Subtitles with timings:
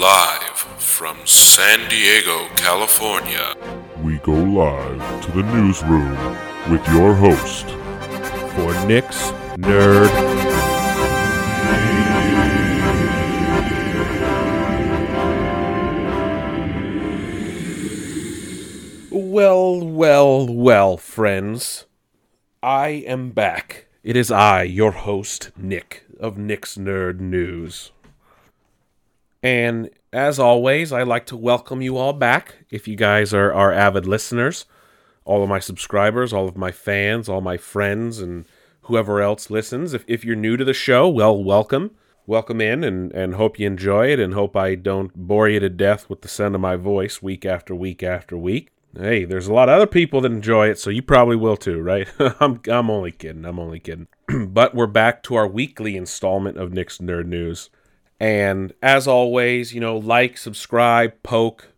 [0.00, 3.54] Live from San Diego, California.
[4.02, 6.16] We go live to the newsroom
[6.70, 7.66] with your host,
[8.54, 10.08] for Nick's Nerd.
[19.10, 21.84] Well, well, well, friends.
[22.62, 23.88] I am back.
[24.02, 27.92] It is I, your host, Nick, of Nick's Nerd News.
[29.42, 32.66] And as always, I'd like to welcome you all back.
[32.70, 34.66] If you guys are, are avid listeners,
[35.24, 38.44] all of my subscribers, all of my fans, all my friends, and
[38.82, 39.94] whoever else listens.
[39.94, 41.92] If, if you're new to the show, well, welcome.
[42.26, 45.70] Welcome in and, and hope you enjoy it and hope I don't bore you to
[45.70, 48.70] death with the sound of my voice week after week after week.
[48.96, 51.80] Hey, there's a lot of other people that enjoy it, so you probably will too,
[51.80, 52.08] right?
[52.40, 53.44] I'm, I'm only kidding.
[53.44, 54.08] I'm only kidding.
[54.48, 57.70] but we're back to our weekly installment of Nick's Nerd News.
[58.20, 61.68] And as always, you know, like, subscribe, poke,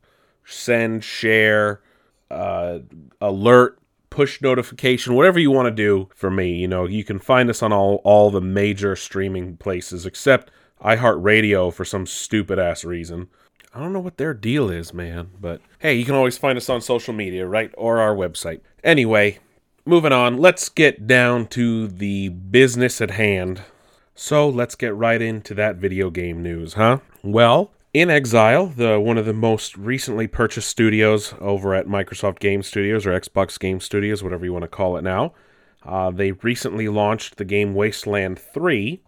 [0.44, 1.80] send, share,
[2.30, 2.80] uh,
[3.20, 3.78] alert,
[4.10, 6.56] push notification, whatever you want to do for me.
[6.56, 10.50] You know, you can find us on all, all the major streaming places except
[10.84, 13.28] iHeartRadio for some stupid ass reason.
[13.74, 16.68] I don't know what their deal is, man, but hey, you can always find us
[16.68, 17.72] on social media, right?
[17.78, 18.60] Or our website.
[18.84, 19.38] Anyway,
[19.86, 23.62] moving on, let's get down to the business at hand.
[24.14, 26.98] So let's get right into that video game news, huh?
[27.22, 33.06] Well, inXile, the one of the most recently purchased studios over at Microsoft Game Studios
[33.06, 35.32] or Xbox Game Studios, whatever you want to call it now,
[35.84, 39.00] uh, they recently launched the game Wasteland 3.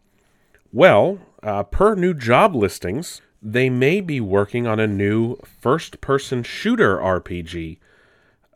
[0.73, 6.43] Well, uh, per new job listings, they may be working on a new first person
[6.43, 7.79] shooter RPG.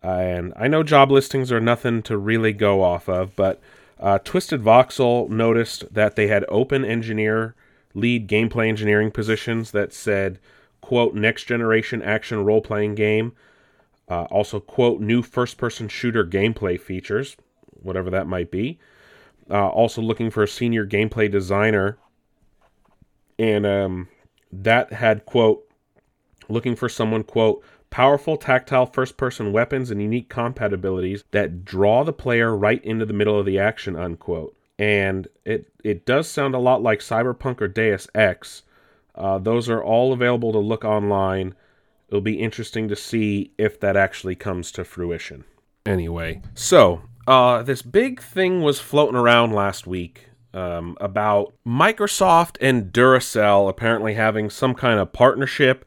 [0.02, 3.60] and I know job listings are nothing to really go off of, but
[4.00, 7.54] uh, Twisted Voxel noticed that they had open engineer,
[7.94, 10.38] lead gameplay engineering positions that said,
[10.80, 13.32] quote, next generation action role playing game.
[14.08, 17.36] Uh, also, quote, new first person shooter gameplay features,
[17.82, 18.78] whatever that might be.
[19.50, 21.98] Uh, also, looking for a senior gameplay designer.
[23.38, 24.09] And um,
[24.53, 25.65] that had, quote,
[26.48, 32.12] looking for someone, quote, powerful tactile first person weapons and unique compatibilities that draw the
[32.12, 34.56] player right into the middle of the action unquote.
[34.78, 38.62] And it it does sound a lot like cyberpunk or deus ex.
[39.15, 41.54] Uh, those are all available to look online.
[42.09, 45.44] It'll be interesting to see if that actually comes to fruition.
[45.84, 52.93] Anyway so uh, this big thing was floating around last week um, about microsoft and
[52.93, 55.84] duracell apparently having some kind of partnership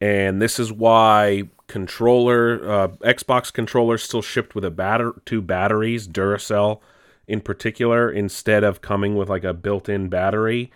[0.00, 6.06] and this is why controller uh, Xbox controllers still shipped with a batter two batteries,
[6.06, 6.80] Duracell
[7.26, 10.70] in particular, instead of coming with like a built-in battery.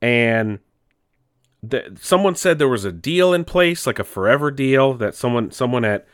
[0.00, 0.58] And
[2.00, 5.84] someone said there was a deal in place, like a forever deal, that someone someone
[5.84, 6.06] at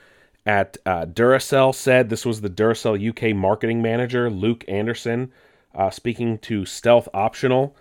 [0.45, 5.31] at uh, Duracell said this was the Duracell UK marketing manager Luke Anderson
[5.75, 7.77] uh, speaking to Stealth Optional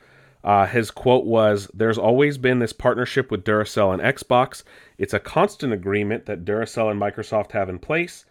[0.48, 4.64] uh, his quote was There's always been this partnership with Duracell and Xbox.
[4.98, 8.24] It's a constant agreement that Duracell and Microsoft have in place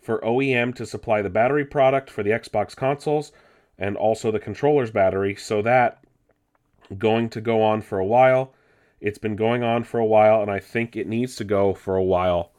[0.00, 3.32] for OEM to supply the battery product for the Xbox consoles
[3.76, 6.04] and also the controller's battery, so that
[6.96, 8.54] going to go on for a while.
[9.00, 11.96] It's been going on for a while, and I think it needs to go for
[11.96, 12.52] a while.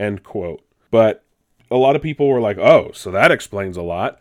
[0.00, 0.64] End quote.
[0.90, 1.22] But
[1.70, 4.18] a lot of people were like, oh, so that explains a lot.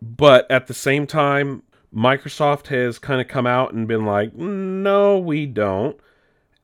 [0.00, 5.18] But at the same time, Microsoft has kind of come out and been like, no,
[5.18, 5.98] we don't.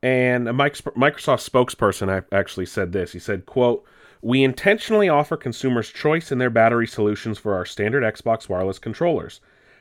[0.02, 3.12] And a Microsoft spokesperson actually said this.
[3.12, 3.84] He said, quote,
[4.22, 9.40] we intentionally offer consumers choice in their battery solutions for our standard Xbox wireless controllers.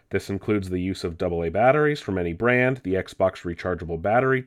[0.09, 4.45] This includes the use of AA batteries from any brand, the Xbox rechargeable battery,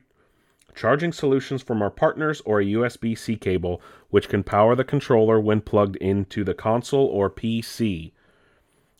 [0.75, 5.39] charging solutions from our partners, or a USB C cable which can power the controller
[5.39, 8.11] when plugged into the console or PC.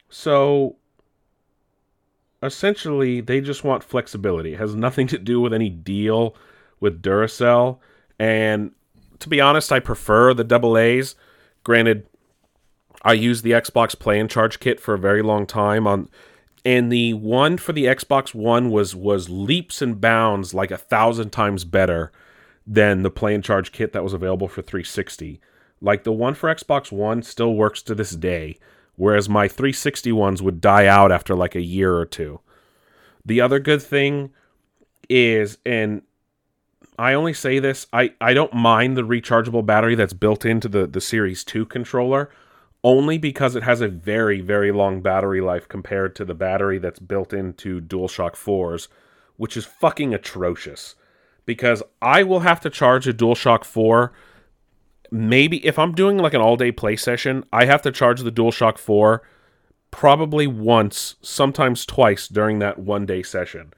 [0.10, 0.76] So,
[2.42, 4.54] essentially they just want flexibility.
[4.54, 6.36] It has nothing to do with any deal
[6.80, 7.80] with Duracell.
[8.20, 8.72] And
[9.20, 11.16] to be honest, I prefer the double A's.
[11.64, 12.08] Granted,
[13.04, 16.10] I used the Xbox Play and Charge kit for a very long time on
[16.64, 21.32] and the one for the Xbox One was was leaps and bounds like a thousand
[21.32, 22.12] times better
[22.68, 25.42] than the Play and Charge kit that was available for 360.
[25.82, 28.60] Like the one for Xbox One still works to this day
[29.02, 32.40] whereas my 360 ones would die out after like a year or two.
[33.26, 34.30] The other good thing
[35.10, 36.04] is, and
[37.00, 40.86] I only say this, I, I don't mind the rechargeable battery that's built into the,
[40.86, 42.30] the Series 2 controller,
[42.84, 47.00] only because it has a very, very long battery life compared to the battery that's
[47.00, 48.88] built into DualShock 4s,
[49.36, 50.94] which is fucking atrocious.
[51.46, 54.14] because I will have to charge a DualShock 4
[55.12, 58.78] maybe if I'm doing like an all-day play session, I have to charge the DualShock
[58.78, 59.22] 4
[59.92, 63.74] probably once, sometimes twice during that one day session.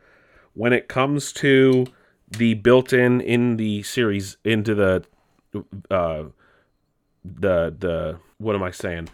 [0.54, 1.88] When it comes to
[2.30, 5.04] the built-in in the series into the
[5.92, 6.24] uh
[7.24, 9.10] the the what am I saying?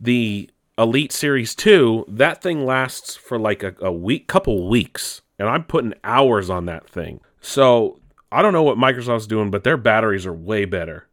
[0.00, 5.22] The Elite Series 2, that thing lasts for like a, a week couple weeks.
[5.38, 7.20] And I'm putting hours on that thing.
[7.40, 8.00] So
[8.32, 11.06] I don't know what Microsoft's doing, but their batteries are way better.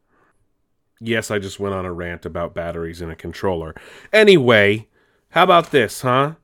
[1.04, 3.74] Yes, I just went on a rant about batteries in a controller.
[4.12, 4.86] Anyway,
[5.30, 6.34] how about this, huh?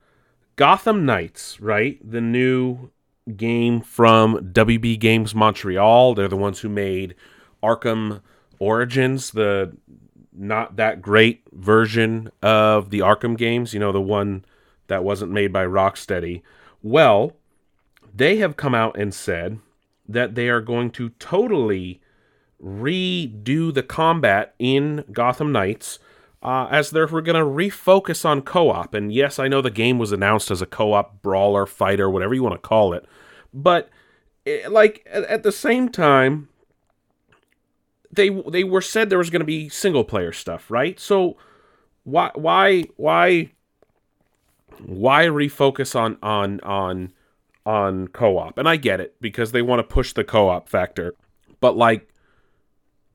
[0.57, 1.99] Gotham Knights, right?
[2.03, 2.91] The new
[3.37, 6.15] game from WB Games Montreal.
[6.15, 7.15] They're the ones who made
[7.63, 8.21] Arkham
[8.59, 9.77] Origins, the
[10.33, 14.45] not that great version of the Arkham games, you know, the one
[14.89, 16.43] that wasn't made by Rocksteady.
[16.83, 17.37] Well,
[18.13, 19.61] they have come out and said
[20.09, 22.01] that they are going to totally
[22.63, 25.99] redo the combat in Gotham Knights
[26.43, 28.95] uh, as they're going to refocus on co op.
[28.95, 32.35] And yes, I know the game was announced as a co op brawler, fighter, whatever
[32.35, 33.05] you want to call it.
[33.53, 33.89] But,
[34.45, 36.49] it, eh, like, at, at the same time,
[38.11, 40.99] they they were said there was going to be single player stuff, right?
[40.99, 41.37] So
[42.05, 43.51] why why why
[44.85, 47.13] why refocus on on on
[47.67, 48.59] on co-op?
[48.59, 51.15] And I get it because they want to push the co-op factor.
[51.61, 52.08] But like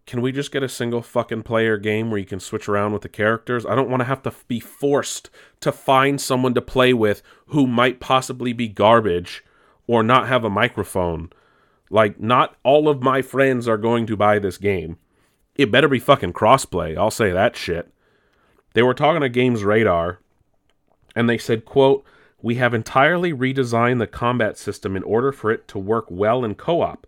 [0.06, 3.04] can we just get a single fucking player game where you can switch around with
[3.04, 3.66] the characters?
[3.66, 5.30] I don't want to have to be forced
[5.62, 9.44] to find someone to play with who might possibly be garbage
[9.88, 11.32] or not have a microphone.
[11.90, 14.98] Like, not all of my friends are going to buy this game.
[15.56, 16.98] It better be fucking crossplay.
[16.98, 17.90] I'll say that shit.
[18.74, 20.20] They were talking to Games Radar,
[21.16, 22.04] and they said, quote,
[22.42, 26.56] we have entirely redesigned the combat system in order for it to work well in
[26.56, 27.08] co-op.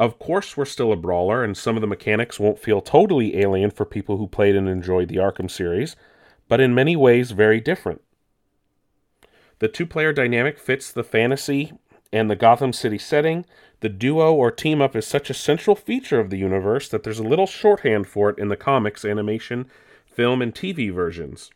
[0.00, 3.70] Of course, we're still a brawler, and some of the mechanics won't feel totally alien
[3.70, 5.94] for people who played and enjoyed the Arkham series,
[6.48, 8.00] but in many ways very different.
[9.58, 11.74] The two player dynamic fits the fantasy
[12.10, 13.44] and the Gotham City setting.
[13.80, 17.18] The duo or team up is such a central feature of the universe that there's
[17.18, 19.66] a little shorthand for it in the comics, animation,
[20.06, 21.50] film, and TV versions.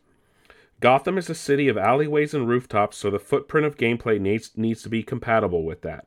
[0.81, 4.83] Gotham is a city of alleyways and rooftops, so the footprint of gameplay needs, needs
[4.83, 6.05] to be compatible with that.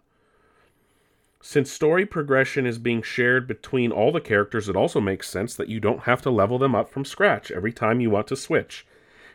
[1.40, 5.68] Since story progression is being shared between all the characters, it also makes sense that
[5.68, 8.86] you don't have to level them up from scratch every time you want to switch.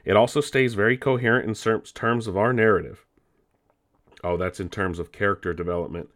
[0.04, 3.06] It also stays very coherent in terms of our narrative.
[4.22, 6.10] Oh, that's in terms of character development.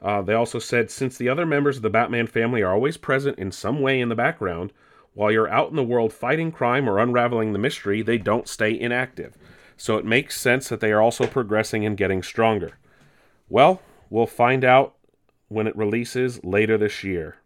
[0.00, 3.38] Uh, they also said since the other members of the Batman family are always present
[3.38, 4.72] in some way in the background,
[5.12, 8.78] while you're out in the world fighting crime or unraveling the mystery, they don't stay
[8.78, 9.36] inactive.
[9.76, 12.78] So it makes sense that they are also progressing and getting stronger.
[13.48, 13.82] Well,
[14.14, 14.93] We'll find out
[15.54, 17.36] when it releases later this year.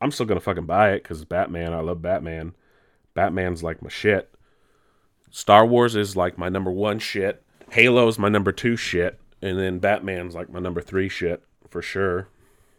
[0.00, 1.72] I'm still gonna fucking buy it because Batman.
[1.72, 2.54] I love Batman.
[3.14, 4.34] Batman's like my shit.
[5.30, 7.42] Star Wars is like my number one shit.
[7.70, 12.28] Halo's my number two shit, and then Batman's like my number three shit for sure.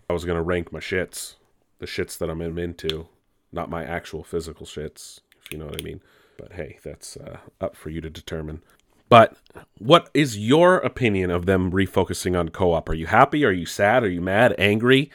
[0.09, 1.35] I was gonna rank my shits,
[1.79, 3.07] the shits that I'm into,
[3.51, 6.01] not my actual physical shits, if you know what I mean.
[6.37, 8.61] But hey, that's uh, up for you to determine.
[9.09, 9.37] But
[9.77, 12.89] what is your opinion of them refocusing on co op?
[12.89, 13.45] Are you happy?
[13.45, 14.03] Are you sad?
[14.03, 14.55] Are you mad?
[14.57, 15.11] Angry?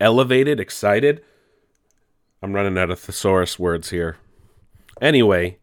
[0.00, 0.58] Elevated?
[0.58, 1.22] Excited?
[2.42, 4.16] I'm running out of thesaurus words here.
[5.00, 5.58] Anyway,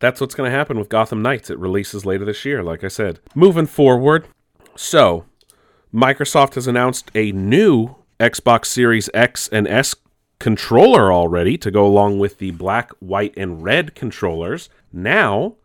[0.00, 1.50] that's what's going to happen with Gotham Knights.
[1.50, 3.20] It releases later this year, like I said.
[3.34, 4.26] Moving forward,
[4.76, 5.24] so
[5.92, 9.94] Microsoft has announced a new Xbox Series X and S
[10.38, 14.68] controller already to go along with the black, white, and red controllers.
[14.92, 15.56] Now,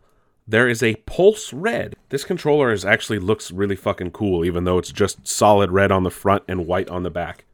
[0.46, 1.94] there is a pulse red.
[2.08, 6.02] This controller is actually looks really fucking cool, even though it's just solid red on
[6.02, 7.44] the front and white on the back.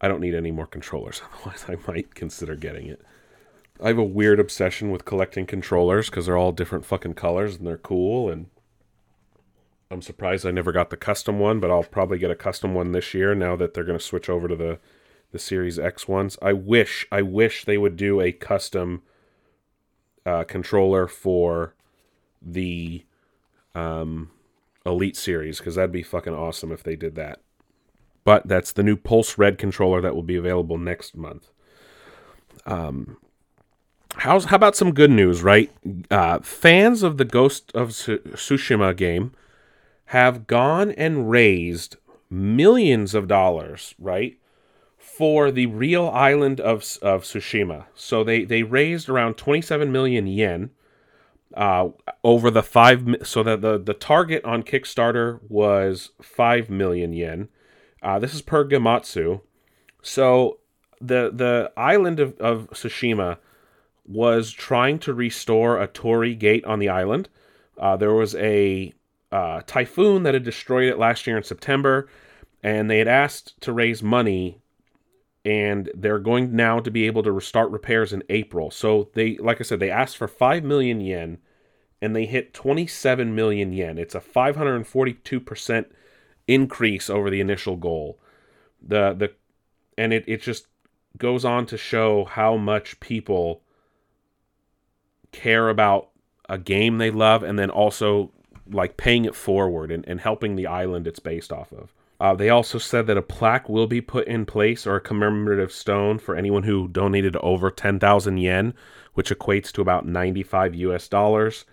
[0.00, 3.02] I don't need any more controllers, otherwise I might consider getting it.
[3.82, 7.66] I have a weird obsession with collecting controllers because they're all different fucking colors and
[7.66, 8.46] they're cool and
[9.90, 12.92] I'm surprised I never got the custom one, but I'll probably get a custom one
[12.92, 14.78] this year now that they're going to switch over to the
[15.30, 16.38] the Series X ones.
[16.40, 19.02] I wish I wish they would do a custom
[20.24, 21.74] uh, controller for
[22.42, 23.04] the
[23.74, 24.30] um,
[24.84, 27.40] Elite series because that'd be fucking awesome if they did that.
[28.24, 31.50] But that's the new Pulse Red controller that will be available next month.
[32.66, 33.16] Um,
[34.16, 35.70] how's how about some good news, right?
[36.10, 39.32] Uh, fans of the Ghost of Tsushima game
[40.06, 41.96] have gone and raised
[42.30, 44.38] millions of dollars, right,
[44.96, 47.86] for the real island of of Tsushima.
[47.94, 50.70] So they they raised around 27 million yen,
[51.54, 51.88] uh,
[52.24, 53.04] over the five.
[53.22, 57.48] So that the the target on Kickstarter was five million yen.
[58.02, 59.40] Uh, this is per Gematsu.
[60.02, 60.58] So
[61.00, 63.38] the the island of, of Tsushima
[64.06, 67.28] was trying to restore a torii gate on the island.
[67.78, 68.92] Uh, there was a
[69.30, 72.08] uh, typhoon that had destroyed it last year in September,
[72.62, 74.58] and they had asked to raise money,
[75.48, 78.70] and they're going now to be able to restart repairs in April.
[78.70, 81.38] So they, like I said, they asked for five million yen,
[82.02, 83.96] and they hit 27 million yen.
[83.96, 85.90] It's a 542 percent
[86.46, 88.20] increase over the initial goal.
[88.86, 89.32] The the
[89.96, 90.66] and it, it just
[91.16, 93.62] goes on to show how much people
[95.32, 96.10] care about
[96.46, 98.32] a game they love and then also
[98.70, 101.94] like paying it forward and, and helping the island it's based off of.
[102.20, 105.70] Uh, they also said that a plaque will be put in place or a commemorative
[105.70, 108.74] stone for anyone who donated over 10,000 yen,
[109.14, 111.64] which equates to about 95 US dollars.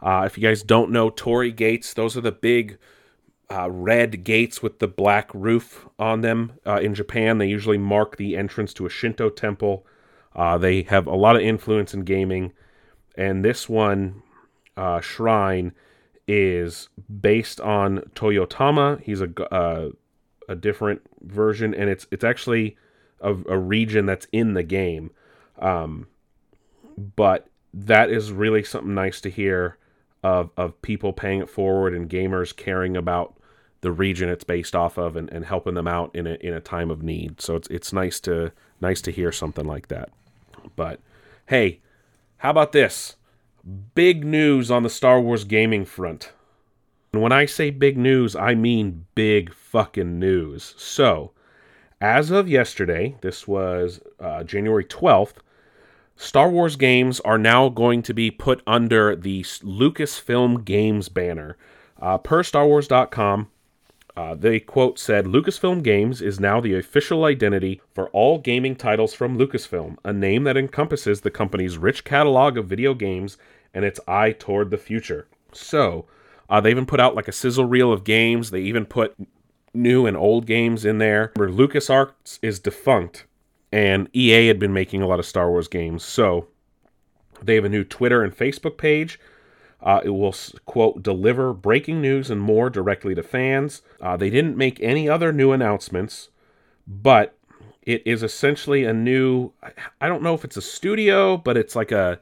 [0.00, 2.78] Uh, if you guys don't know, Torii gates, those are the big
[3.50, 6.52] uh, red gates with the black roof on them.
[6.66, 9.86] Uh, in Japan, they usually mark the entrance to a Shinto temple.
[10.34, 12.52] Uh, they have a lot of influence in gaming,
[13.14, 14.22] and this one
[14.76, 15.72] uh, shrine
[16.28, 16.88] is
[17.20, 19.00] based on Toyotama.
[19.02, 19.90] He's a uh,
[20.48, 22.76] a different version, and it's it's actually
[23.20, 25.10] a, a region that's in the game.
[25.58, 26.06] Um,
[27.16, 29.76] but that is really something nice to hear
[30.22, 33.36] of of people paying it forward and gamers caring about
[33.82, 36.60] the region it's based off of and, and helping them out in a in a
[36.60, 37.40] time of need.
[37.40, 40.10] So it's it's nice to nice to hear something like that.
[40.74, 41.00] But
[41.46, 41.80] hey,
[42.38, 43.15] how about this?
[43.94, 46.32] Big news on the Star Wars gaming front.
[47.12, 50.74] And when I say big news, I mean big fucking news.
[50.76, 51.32] So,
[52.00, 55.38] as of yesterday, this was uh, January 12th,
[56.18, 61.56] Star Wars games are now going to be put under the Lucasfilm Games banner.
[62.00, 63.50] Uh, per StarWars.com,
[64.16, 69.12] uh, they quote said Lucasfilm Games is now the official identity for all gaming titles
[69.12, 73.36] from Lucasfilm, a name that encompasses the company's rich catalog of video games
[73.74, 75.28] and its eye toward the future.
[75.52, 76.06] So,
[76.48, 78.50] uh, they even put out like a sizzle reel of games.
[78.50, 79.16] They even put
[79.74, 81.32] new and old games in there.
[81.36, 83.26] Remember, LucasArts is defunct,
[83.72, 86.04] and EA had been making a lot of Star Wars games.
[86.04, 86.48] So,
[87.42, 89.18] they have a new Twitter and Facebook page
[89.82, 93.82] uh, it will, quote, deliver breaking news and more directly to fans.
[94.00, 96.28] Uh, they didn't make any other new announcements,
[96.86, 97.36] but
[97.82, 99.52] it is essentially a new,
[100.00, 102.18] I don't know if it's a studio, but it's like a,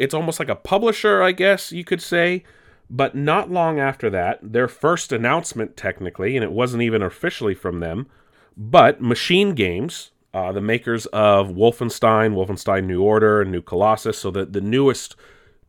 [0.00, 2.42] it's almost like a publisher, I guess you could say.
[2.88, 7.78] But not long after that, their first announcement, technically, and it wasn't even officially from
[7.78, 8.08] them,
[8.56, 14.32] but Machine Games, uh, the makers of Wolfenstein, Wolfenstein New Order, and New Colossus, so
[14.32, 15.14] the, the newest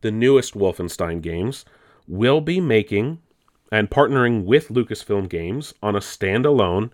[0.00, 1.64] the newest Wolfenstein games,
[2.08, 3.20] will be making
[3.70, 6.90] and partnering with Lucasfilm Games on a standalone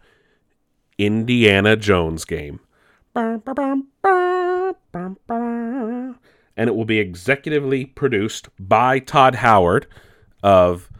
[0.98, 2.60] Indiana Jones game.
[6.58, 9.86] And it will be executively produced by Todd Howard
[10.42, 10.90] of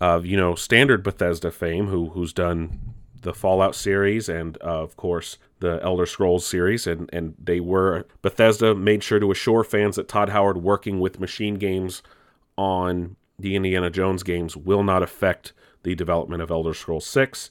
[0.00, 4.96] of you know standard Bethesda fame who who's done the Fallout series and uh, of
[4.96, 9.96] course the Elder Scrolls series, and and they were Bethesda made sure to assure fans
[9.96, 12.02] that Todd Howard working with Machine Games
[12.56, 15.52] on the Indiana Jones games will not affect
[15.82, 17.50] the development of Elder Scrolls Six.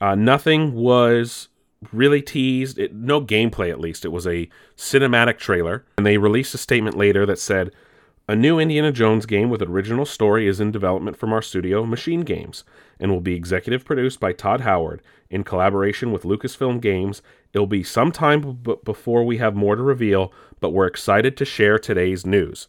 [0.00, 1.48] Uh, nothing was
[1.92, 4.04] really teased, it, no gameplay at least.
[4.04, 7.72] It was a cinematic trailer, and they released a statement later that said.
[8.28, 12.20] A new Indiana Jones game with original story is in development from our studio, Machine
[12.20, 12.62] Games,
[13.00, 17.20] and will be executive produced by Todd Howard in collaboration with Lucasfilm Games.
[17.52, 21.44] It'll be some time b- before we have more to reveal, but we're excited to
[21.44, 22.68] share today's news.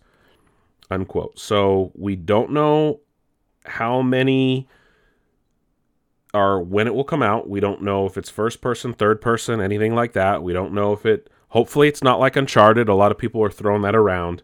[0.89, 1.37] Unquote.
[1.37, 3.01] So we don't know
[3.65, 4.67] how many
[6.33, 7.49] are when it will come out.
[7.49, 10.43] We don't know if it's first person, third person, anything like that.
[10.43, 11.29] We don't know if it.
[11.49, 12.89] Hopefully, it's not like Uncharted.
[12.89, 14.41] A lot of people are throwing that around,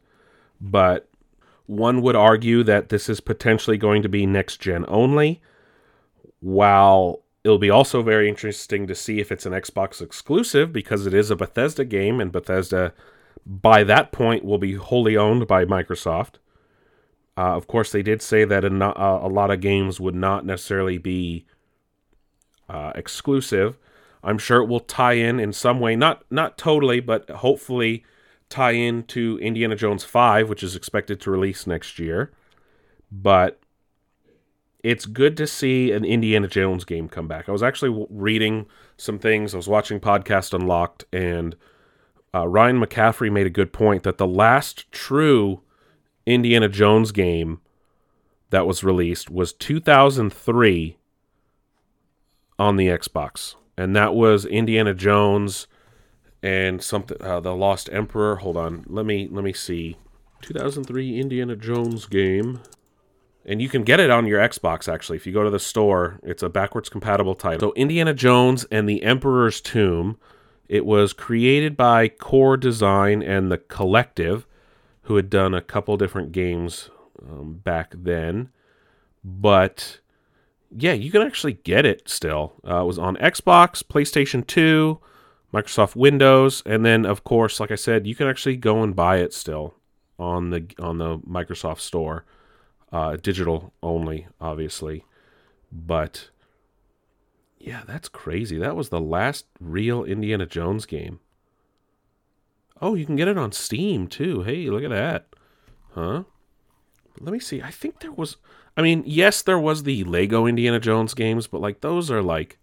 [0.62, 1.10] but
[1.65, 5.41] one would argue that this is potentially going to be next gen only.
[6.39, 11.13] While It'll be also very interesting to see if it's an Xbox exclusive because it
[11.13, 12.93] is a Bethesda game, and Bethesda,
[13.46, 16.36] by that point, will be wholly owned by Microsoft.
[17.38, 20.98] Uh, of course, they did say that a, a, lot of games would not necessarily
[20.98, 21.46] be
[22.69, 23.77] uh, exclusive.
[24.23, 28.03] I'm sure it will tie in in some way, not not totally, but hopefully
[28.49, 32.31] tie in to Indiana Jones 5, which is expected to release next year.
[33.11, 33.59] But
[34.83, 37.47] it's good to see an Indiana Jones game come back.
[37.47, 38.65] I was actually reading
[38.97, 39.53] some things.
[39.53, 41.55] I was watching Podcast Unlocked, and
[42.33, 45.61] uh, Ryan McCaffrey made a good point that the last true
[46.25, 47.59] Indiana Jones game
[48.51, 50.98] that was released was 2003
[52.59, 55.67] on the Xbox, and that was Indiana Jones
[56.43, 58.37] and something uh, the Lost Emperor.
[58.37, 59.97] Hold on, let me let me see.
[60.41, 62.61] 2003 Indiana Jones game.
[63.45, 65.17] And you can get it on your Xbox actually.
[65.17, 67.69] If you go to the store, it's a backwards compatible title.
[67.69, 70.17] So Indiana Jones and the Emperor's Tomb.
[70.67, 74.45] It was created by Core Design and the Collective,
[75.03, 76.91] who had done a couple different games
[77.27, 78.49] um, back then.
[79.23, 79.99] But
[80.75, 82.53] yeah, you can actually get it still.
[82.67, 84.99] Uh, it was on Xbox, PlayStation 2,
[85.53, 89.17] Microsoft Windows, and then of course, like I said, you can actually go and buy
[89.17, 89.75] it still
[90.19, 92.25] on the on the Microsoft Store,
[92.91, 95.05] uh, digital only, obviously.
[95.71, 96.29] But
[97.57, 98.57] yeah, that's crazy.
[98.57, 101.19] That was the last real Indiana Jones game.
[102.81, 104.43] Oh, you can get it on Steam too.
[104.43, 105.27] Hey, look at that.
[105.91, 106.23] Huh?
[107.19, 107.61] Let me see.
[107.61, 108.38] I think there was
[108.79, 112.57] I mean, yes, there was the Lego Indiana Jones games, but like those are like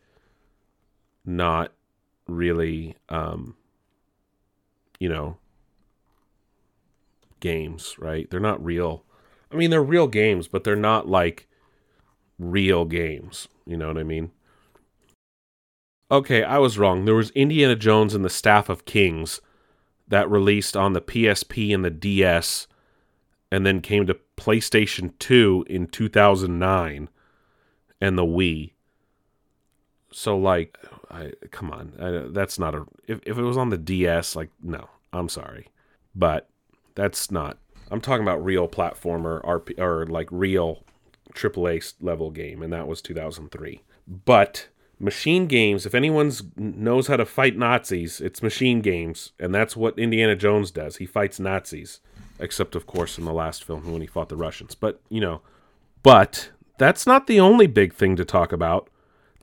[1.27, 1.73] not
[2.27, 3.55] really um
[4.99, 5.37] you know
[7.41, 8.31] games, right?
[8.31, 9.05] They're not real.
[9.53, 11.49] I mean, they're real games, but they're not like
[12.39, 13.49] real games.
[13.67, 14.31] You know what I mean?
[16.11, 17.05] Okay, I was wrong.
[17.05, 19.43] There was Indiana Jones and the Staff of Kings
[20.09, 22.69] that released on the PSP and the DS
[23.51, 27.09] and then came to PlayStation 2 in 2009
[28.01, 28.73] and the Wii.
[30.13, 30.79] So like
[31.11, 34.51] I come on, I, that's not a if if it was on the DS like
[34.63, 35.69] no, I'm sorry.
[36.15, 36.49] But
[36.95, 37.59] that's not
[37.91, 40.85] I'm talking about real platformer RP or like real
[41.35, 43.83] AAA level game and that was 2003.
[44.07, 49.77] But machine games if anyone's knows how to fight nazis it's machine games and that's
[49.77, 52.01] what indiana jones does he fights nazis
[52.39, 54.75] except of course in the last film when he fought the russians.
[54.75, 55.43] But you know
[56.03, 58.89] but that's not the only big thing to talk about.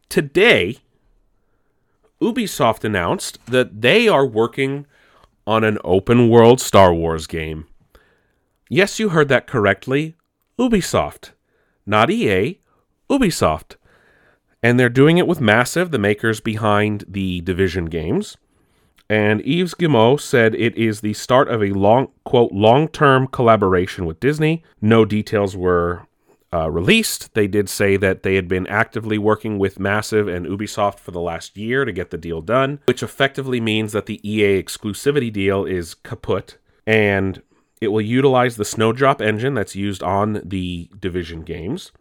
[0.10, 0.78] Today
[2.22, 4.86] ubisoft announced that they are working
[5.46, 7.68] on an open world star wars game.
[8.70, 10.16] Yes you heard that correctly.
[10.60, 11.32] Ubisoft
[11.86, 12.60] not ea
[13.10, 13.76] ubisoft.
[14.62, 18.38] And they're doing it with Massive, the makers behind the Division games.
[19.14, 24.08] And Yves Guillemot said it is the start of a long, quote, long term collaboration
[24.08, 24.64] with Disney.
[24.82, 26.08] No details were
[26.52, 27.36] uh, released.
[27.36, 31.22] They did say that they had been actively working with Massive and Ubisoft for the
[31.22, 35.64] last year to get the deal done, which effectively means that the EA exclusivity deal
[35.64, 36.58] is kaput.
[36.88, 37.44] And
[37.82, 41.92] it will utilize the Snowdrop engine that's used on the Division games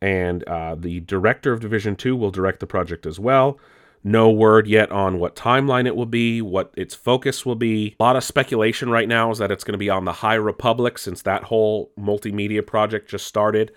[0.00, 3.58] and uh, the director of Division 2 will direct the project as well.
[4.04, 7.96] No word yet on what timeline it will be, what its focus will be.
[8.00, 10.34] A lot of speculation right now is that it's going to be on the High
[10.34, 13.70] Republic since that whole multimedia project just started.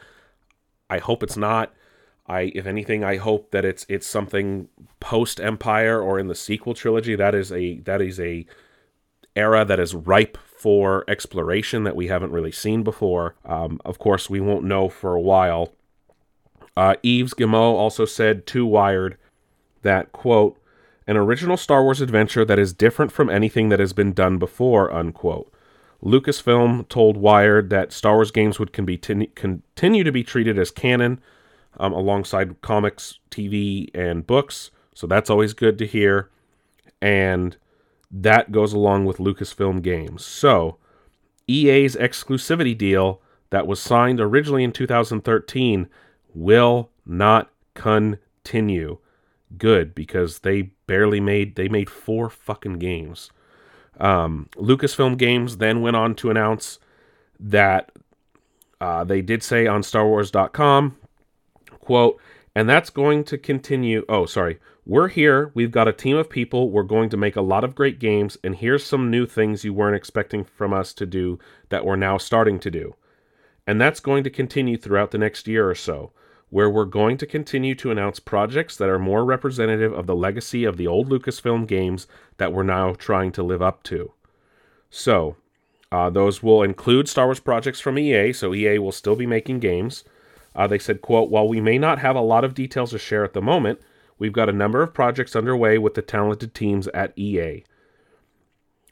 [0.90, 1.74] I hope it's not.
[2.28, 4.68] I if anything I hope that it's it's something
[5.00, 7.16] post Empire or in the sequel trilogy.
[7.16, 8.48] That is a that is a
[9.36, 13.36] era that is ripe for exploration that we haven't really seen before.
[13.46, 15.76] Um, of course, we won't know for a while
[16.78, 19.18] uh, Yves Guillemot also said to Wired
[19.86, 20.60] that, quote,
[21.08, 24.92] an original Star Wars adventure that is different from anything that has been done before,
[24.94, 25.52] unquote.
[26.04, 31.22] Lucasfilm told Wired that Star Wars games would continue, continue to be treated as canon
[31.80, 34.72] um, alongside comics, TV, and books.
[34.94, 36.30] So that's always good to hear.
[37.02, 37.58] And
[38.12, 40.26] that goes along with Lucasfilm games.
[40.26, 40.78] So
[41.48, 45.88] EA's exclusivity deal that was signed originally in 2013
[46.34, 48.98] will not continue.
[49.58, 53.32] Good because they barely made they made four fucking games.
[54.00, 56.80] Um, Lucasfilm Games then went on to announce
[57.40, 57.92] that
[58.82, 60.98] uh, they did say on StarWars.com,
[61.80, 62.20] quote,
[62.56, 64.04] and that's going to continue.
[64.10, 64.60] Oh, sorry.
[64.86, 65.52] We're here.
[65.56, 66.70] We've got a team of people.
[66.70, 68.38] We're going to make a lot of great games.
[68.44, 72.18] And here's some new things you weren't expecting from us to do that we're now
[72.18, 72.96] starting to do.
[73.66, 76.12] And that's going to continue throughout the next year or so
[76.56, 80.64] where we're going to continue to announce projects that are more representative of the legacy
[80.64, 84.14] of the old Lucasfilm games that we're now trying to live up to.
[84.90, 85.36] So,
[85.92, 89.60] uh, those will include Star Wars projects from EA, so EA will still be making
[89.60, 90.06] games.
[90.56, 93.26] Uh, they said, quote, while we may not have a lot of details to share
[93.26, 93.82] at the moment,
[94.18, 97.66] we've got a number of projects underway with the talented teams at EA.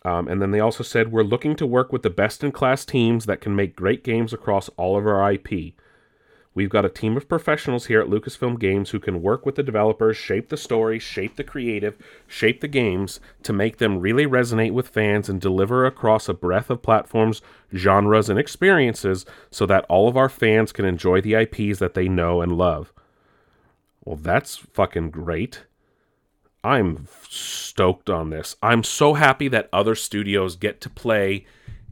[0.04, 2.84] Um, and then they also said, we're looking to work with the best in class
[2.84, 5.76] teams that can make great games across all of our IP.
[6.56, 9.63] We've got a team of professionals here at Lucasfilm Games who can work with the
[9.63, 14.72] developers, shape the story, shape the creative, shape the games to make them really resonate
[14.72, 17.42] with fans and deliver across a breadth of platforms,
[17.76, 22.08] genres, and experiences so that all of our fans can enjoy the IPs that they
[22.08, 22.94] know and love.
[24.06, 25.63] Well, that's fucking great.
[26.63, 28.56] I'm stoked on this.
[28.62, 31.46] I'm so happy that other studios get to play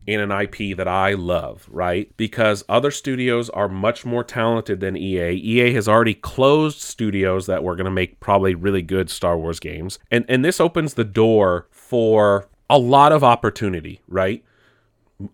[0.07, 2.11] in an IP that I love, right?
[2.17, 5.31] Because other studios are much more talented than EA.
[5.33, 9.59] EA has already closed studios that were going to make probably really good Star Wars
[9.59, 9.99] games.
[10.09, 14.43] And and this opens the door for a lot of opportunity, right?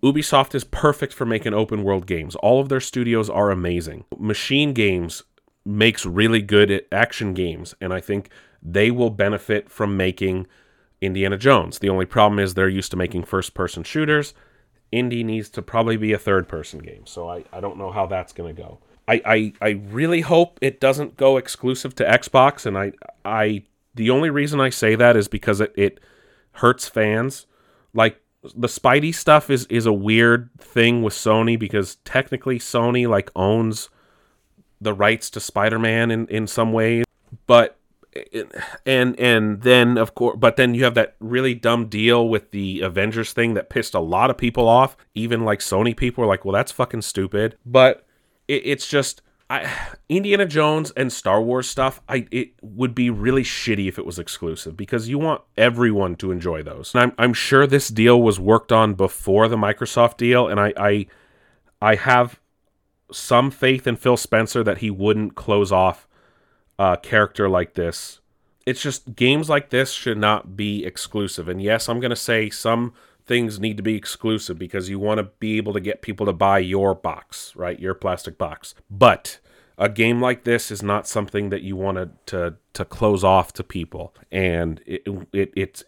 [0.04, 2.36] Ubisoft is perfect for making open world games.
[2.38, 4.04] All of their studios are amazing.
[4.18, 5.24] Machine Games
[5.66, 8.30] makes really good action games, and I think
[8.62, 10.48] they will benefit from making
[11.00, 11.80] Indiana Jones.
[11.80, 14.34] The only problem is they're used to making first person shooters.
[14.92, 18.06] Indy needs to probably be a third person game, so I, I don't know how
[18.06, 18.80] that's going to go.
[19.08, 22.92] I, I, I really hope it doesn't go exclusive to Xbox, and I
[23.24, 23.64] I
[23.96, 26.00] the only reason I say that is because it, it
[26.54, 27.46] hurts fans.
[27.94, 28.22] Like
[28.56, 33.90] the Spidey stuff is is a weird thing with Sony because technically Sony like owns
[34.80, 37.06] the rights to Spider-Man in in some ways,
[37.46, 37.77] but
[38.86, 42.82] and and then of course but then you have that really dumb deal with the
[42.82, 46.46] Avengers thing that pissed a lot of people off, even like Sony people were like,
[46.46, 48.06] "Well, that's fucking stupid." But
[48.48, 49.72] it, it's just I,
[50.10, 54.20] Indiana Jones and Star Wars stuff, I it would be really shitty if it was
[54.20, 56.94] exclusive because you want everyone to enjoy those.
[56.94, 60.74] And I'm I'm sure this deal was worked on before the Microsoft deal, and I
[60.78, 61.08] I,
[61.82, 62.40] I have
[63.12, 66.08] some faith in Phil Spencer that he wouldn't close off
[66.80, 68.20] a character like this.
[68.66, 71.48] It's just games like this should not be exclusive.
[71.48, 72.94] And yes, I'm gonna say some
[73.26, 76.34] things need to be exclusive because you want to be able to get people to
[76.34, 77.80] buy your box, right?
[77.80, 78.74] Your plastic box.
[78.90, 79.40] But
[79.78, 83.54] a game like this is not something that you want to to, to close off
[83.54, 84.16] to people.
[84.32, 85.84] And it, it it's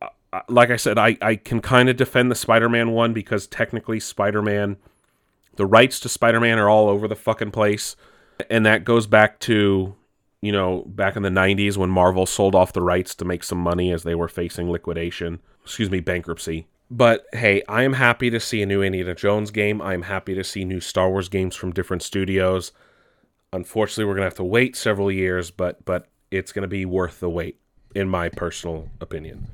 [0.00, 3.12] uh, uh, like I said, I, I can kind of defend the Spider Man one
[3.12, 4.76] because technically Spider Man,
[5.56, 7.96] the rights to Spider Man are all over the fucking place.
[8.48, 9.94] And that goes back to,
[10.42, 13.58] you know, back in the 90s when Marvel sold off the rights to make some
[13.58, 16.66] money as they were facing liquidation excuse me, bankruptcy.
[16.90, 19.80] But hey, I am happy to see a new Indiana Jones game.
[19.80, 22.72] I'm happy to see new Star Wars games from different studios.
[23.52, 27.30] Unfortunately, we're gonna have to wait several years, but but it's gonna be worth the
[27.30, 27.60] wait,
[27.94, 29.46] in my personal opinion.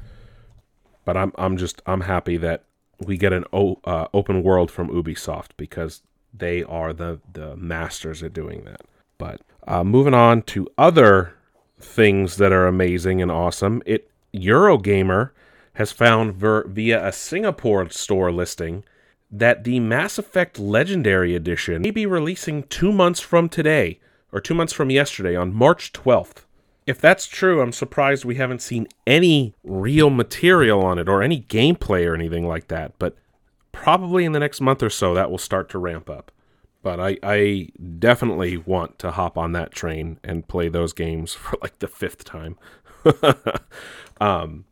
[1.04, 2.64] But I'm I'm just I'm happy that
[2.98, 8.22] we get an o, uh, open world from Ubisoft because they are the the masters
[8.22, 8.80] at doing that.
[9.18, 11.34] But uh, moving on to other
[11.78, 15.30] things that are amazing and awesome, it Eurogamer
[15.74, 18.84] has found ver- via a Singapore store listing
[19.30, 24.00] that the Mass Effect Legendary Edition may be releasing two months from today,
[24.32, 26.44] or two months from yesterday, on March 12th.
[26.86, 31.42] If that's true, I'm surprised we haven't seen any real material on it or any
[31.42, 33.16] gameplay or anything like that, but
[33.72, 36.30] probably in the next month or so that will start to ramp up.
[36.86, 41.58] But I, I definitely want to hop on that train and play those games for
[41.60, 42.56] like the fifth time.
[44.20, 44.66] um,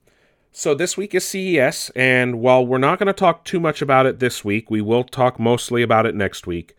[0.52, 4.06] so this week is CES, and while we're not going to talk too much about
[4.06, 6.76] it this week, we will talk mostly about it next week.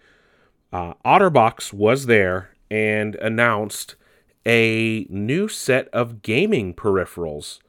[0.72, 3.96] Uh, OtterBox was there and announced
[4.46, 7.60] a new set of gaming peripherals.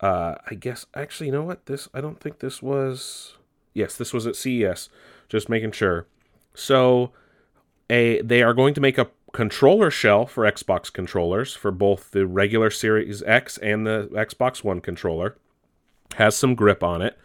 [0.00, 1.66] Uh, I guess actually, you know what?
[1.66, 3.36] This I don't think this was.
[3.74, 4.88] Yes, this was at CES.
[5.28, 6.06] Just making sure.
[6.54, 7.12] So,
[7.88, 12.26] a they are going to make a controller shell for Xbox controllers for both the
[12.26, 15.36] regular Series X and the Xbox One controller
[16.16, 17.18] has some grip on it.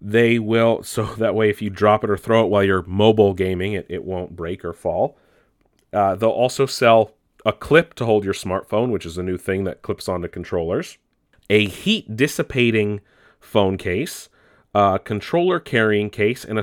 [0.00, 3.34] They will, so that way if you drop it or throw it while you're mobile
[3.34, 5.16] gaming, it, it won't break or fall.
[5.92, 9.64] Uh, they'll also sell a clip to hold your smartphone, which is a new thing
[9.64, 10.98] that clips onto controllers,
[11.48, 13.00] a heat dissipating
[13.40, 14.28] phone case,
[14.74, 16.62] a controller carrying case, and a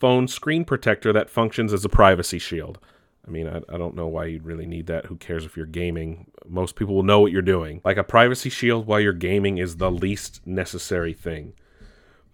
[0.00, 2.78] smartphone screen protector that functions as a privacy shield.
[3.26, 5.06] I mean, I, I don't know why you'd really need that.
[5.06, 6.30] Who cares if you're gaming?
[6.48, 7.80] Most people will know what you're doing.
[7.84, 11.52] Like a privacy shield while you're gaming is the least necessary thing.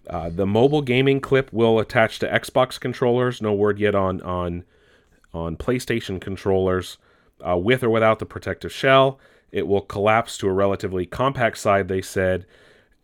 [0.08, 3.42] Uh, the mobile gaming clip will attach to Xbox controllers.
[3.42, 4.64] No word yet on on
[5.34, 6.96] on PlayStation controllers,
[7.46, 9.18] uh, with or without the protective shell.
[9.50, 11.88] It will collapse to a relatively compact side.
[11.88, 12.46] They said,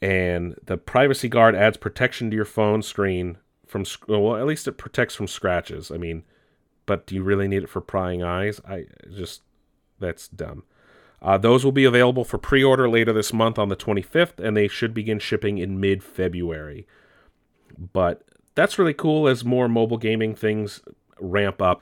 [0.01, 3.39] and the privacy guard adds protection to your phone screen
[3.73, 5.91] from well, at least it protects from scratches.
[5.91, 6.23] I mean,
[6.87, 8.61] but do you really need it for prying eyes?
[8.69, 9.43] I just
[9.99, 10.65] that's dumb.
[11.21, 14.67] Uh, those will be available for pre-order later this month on the 25th, and they
[14.67, 16.85] should begin shipping in mid-February.
[17.93, 18.25] But
[18.57, 20.81] that's really cool as more mobile gaming things
[21.21, 21.81] ramp up,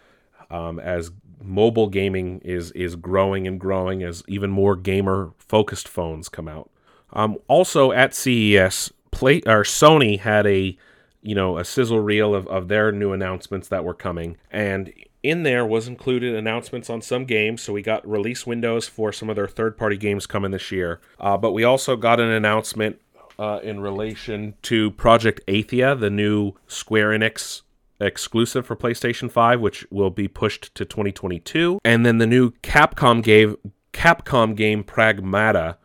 [0.50, 1.11] um, as
[1.42, 6.70] mobile gaming is is growing and growing as even more gamer-focused phones come out.
[7.12, 10.76] Um, also at CES, play or Sony had a
[11.22, 14.37] you know, a sizzle reel of, of their new announcements that were coming.
[14.50, 17.62] And in there was included announcements on some games.
[17.62, 21.00] So we got release windows for some of their third party games coming this year.
[21.18, 23.00] Uh, but we also got an announcement
[23.38, 27.62] uh, in relation to Project Athia, the new Square Enix
[28.00, 31.78] exclusive for PlayStation 5, which will be pushed to 2022.
[31.85, 33.56] And then the new Capcom game,
[33.92, 35.76] Capcom game Pragmata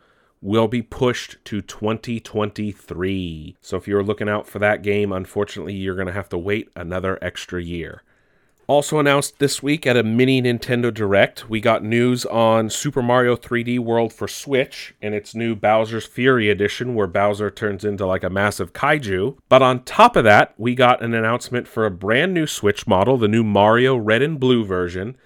[0.46, 3.56] will be pushed to 2023.
[3.60, 6.70] So if you're looking out for that game, unfortunately, you're going to have to wait
[6.76, 8.04] another extra year.
[8.68, 13.34] Also announced this week at a mini Nintendo Direct, we got news on Super Mario
[13.34, 18.22] 3D World for Switch and its new Bowser's Fury edition, where Bowser turns into like
[18.22, 19.36] a massive kaiju.
[19.48, 23.16] But on top of that, we got an announcement for a brand new Switch model,
[23.16, 25.16] the new Mario Red and Blue version.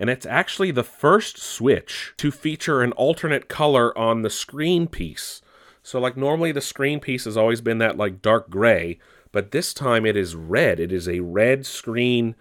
[0.00, 5.42] And it's actually the first Switch to feature an alternate color on the screen piece.
[5.82, 8.98] So, like, normally the screen piece has always been that, like, dark gray,
[9.30, 10.80] but this time it is red.
[10.80, 12.34] It is a red screen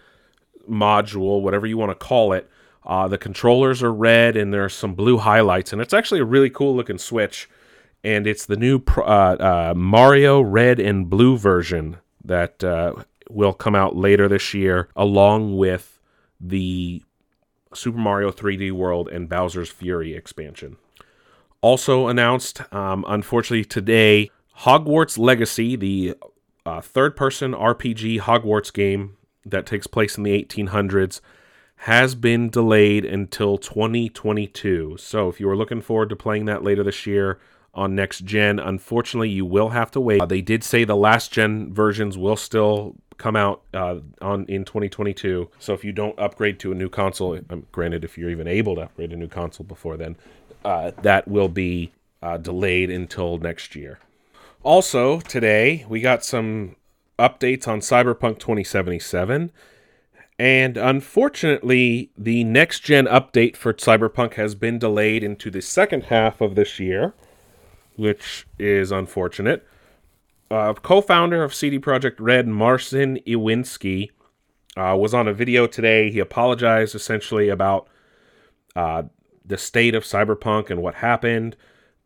[0.70, 2.50] module, whatever you want to call it.
[2.86, 6.50] Uh, the controllers are red and there's some blue highlights, and it's actually a really
[6.50, 7.50] cool looking Switch.
[8.06, 12.94] And it's the new uh, uh, Mario Red and Blue version that uh,
[13.30, 16.00] will come out later this year, along with
[16.40, 17.04] the
[17.74, 20.78] Super Mario 3D World and Bowser's Fury expansion.
[21.62, 26.16] Also announced, um, unfortunately, today, Hogwarts Legacy, the
[26.66, 31.22] uh, third person RPG Hogwarts game that takes place in the 1800s
[31.84, 34.98] has been delayed until 2022.
[35.00, 37.40] So if you are looking forward to playing that later this year
[37.80, 40.22] on next gen, unfortunately you will have to wait.
[40.22, 44.66] Uh, they did say the last gen versions will still come out uh, on in
[44.66, 45.50] 2022.
[45.60, 48.76] So if you don't upgrade to a new console, um, granted if you're even able
[48.76, 50.18] to upgrade a new console before then,
[50.66, 54.00] uh, that will be uh, delayed until next year.
[54.62, 56.76] Also, today we got some
[57.18, 59.52] updates on Cyberpunk 2077.
[60.38, 66.40] And unfortunately, the next gen update for Cyberpunk has been delayed into the second half
[66.40, 67.14] of this year,
[68.00, 69.68] which is unfortunate.
[70.50, 74.10] Uh, co-founder of CD Projekt Red, Marcin Iwinski,
[74.78, 76.10] uh, was on a video today.
[76.10, 77.90] He apologized essentially about
[78.76, 79.04] uh,
[79.46, 81.58] the state of Cyberpunk and what happened.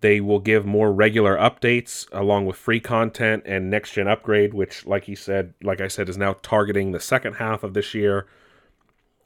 [0.01, 4.86] They will give more regular updates along with free content and next gen upgrade, which,
[4.86, 8.25] like he said, like I said, is now targeting the second half of this year.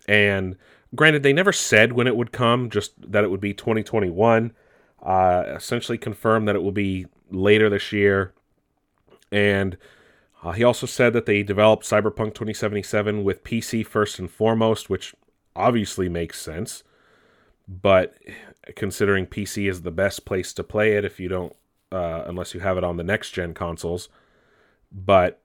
[0.07, 0.57] And
[0.93, 4.53] granted, they never said when it would come, just that it would be 2021.
[5.01, 8.33] Uh, essentially confirmed that it will be later this year.
[9.31, 9.77] And
[10.43, 15.15] uh, he also said that they developed Cyberpunk 2077 with PC first and foremost, which
[15.55, 16.83] obviously makes sense.
[17.67, 18.15] But
[18.75, 21.55] considering PC is the best place to play it if you don't,
[21.91, 24.09] uh, unless you have it on the next gen consoles.
[24.91, 25.41] But,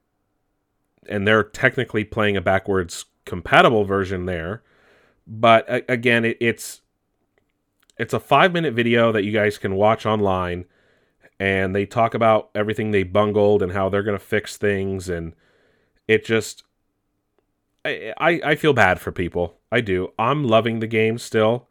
[1.08, 4.62] and they're technically playing a backwards compatible version there.
[5.26, 6.81] But again, it, it's
[7.98, 10.64] it's a five minute video that you guys can watch online,
[11.38, 15.34] and they talk about everything they bungled and how they're going to fix things, and
[16.08, 16.64] it just
[17.84, 19.58] I, I I feel bad for people.
[19.70, 20.12] I do.
[20.18, 21.68] I'm loving the game still,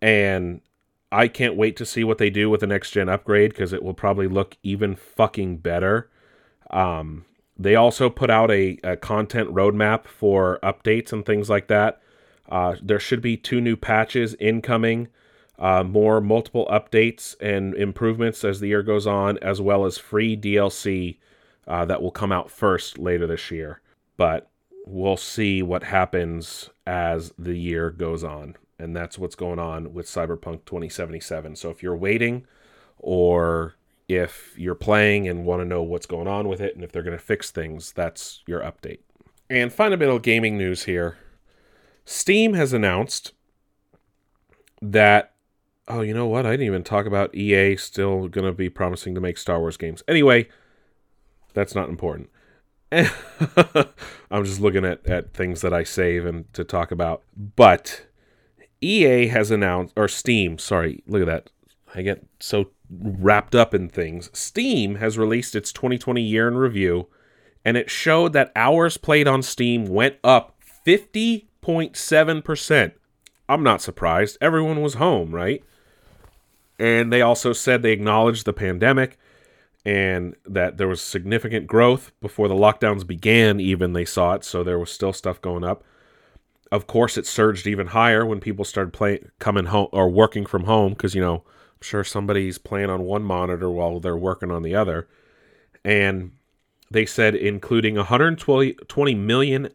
[0.00, 0.60] and
[1.12, 3.82] I can't wait to see what they do with the next gen upgrade because it
[3.82, 6.08] will probably look even fucking better.
[6.70, 7.24] Um,
[7.58, 12.00] they also put out a, a, content roadmap for updates and things like that.
[12.48, 15.08] Uh, there should be two new patches incoming,
[15.60, 20.36] uh, more multiple updates and improvements as the year goes on, as well as free
[20.36, 21.18] DLC
[21.68, 23.80] uh, that will come out first later this year.
[24.16, 24.50] But
[24.86, 30.06] we'll see what happens as the year goes on and that's what's going on with
[30.06, 31.54] Cyberpunk 2077.
[31.56, 32.46] So if you're waiting
[32.98, 33.74] or
[34.08, 37.02] if you're playing and want to know what's going on with it and if they're
[37.02, 39.00] going to fix things, that's your update.
[39.50, 41.18] And fundamental gaming news here.
[42.04, 43.32] Steam has announced
[44.80, 45.29] that
[45.90, 46.46] oh, you know what?
[46.46, 49.76] I didn't even talk about EA still going to be promising to make Star Wars
[49.76, 50.02] games.
[50.08, 50.48] Anyway,
[51.52, 52.30] that's not important.
[52.92, 57.22] I'm just looking at, at things that I save and to talk about.
[57.36, 58.06] But
[58.80, 61.50] EA has announced, or Steam, sorry, look at that.
[61.94, 64.30] I get so wrapped up in things.
[64.32, 67.08] Steam has released its 2020 year in review,
[67.64, 72.92] and it showed that hours played on Steam went up 50.7%.
[73.48, 74.38] I'm not surprised.
[74.40, 75.62] Everyone was home, right?
[76.80, 79.18] And they also said they acknowledged the pandemic
[79.84, 84.44] and that there was significant growth before the lockdowns began, even they saw it.
[84.44, 85.84] So there was still stuff going up
[86.70, 90.64] of course, it surged even higher when people started playing, coming home or working from
[90.64, 94.62] home because you know I'm sure somebody's playing on one monitor while they're working on
[94.62, 95.08] the other,
[95.84, 96.32] and
[96.90, 99.70] they said including 120 million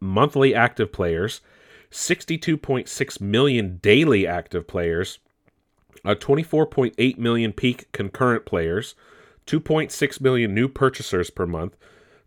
[0.00, 1.40] monthly active players,
[1.90, 5.18] 62.6 million daily active players,
[6.04, 8.94] uh, 24.8 million peak concurrent players,
[9.46, 11.76] 2.6 million new purchasers per month,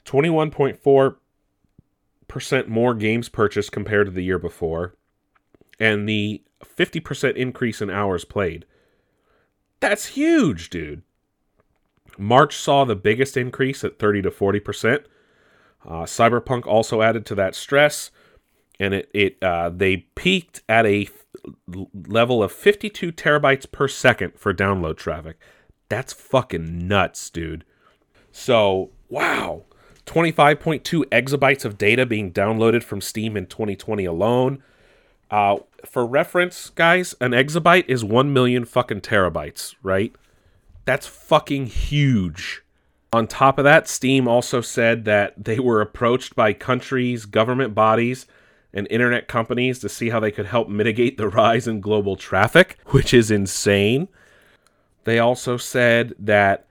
[0.05, 4.95] 21.4% more games purchased compared to the year before,
[5.79, 8.65] and the 50% increase in hours played.
[9.79, 11.03] That's huge, dude.
[12.17, 15.03] March saw the biggest increase at 30 to 40%.
[15.85, 18.11] Uh, Cyberpunk also added to that stress,
[18.79, 21.07] and it, it uh, they peaked at a
[22.07, 25.37] level of 52 terabytes per second for download traffic.
[25.89, 27.65] That's fucking nuts, dude.
[28.31, 29.63] So, wow.
[30.05, 34.63] 25.2 exabytes of data being downloaded from Steam in 2020 alone.
[35.31, 40.13] Uh, for reference, guys, an exabyte is 1 million fucking terabytes, right?
[40.85, 42.63] That's fucking huge.
[43.13, 48.25] On top of that, Steam also said that they were approached by countries, government bodies,
[48.73, 52.77] and internet companies to see how they could help mitigate the rise in global traffic,
[52.87, 54.07] which is insane.
[55.03, 56.65] They also said that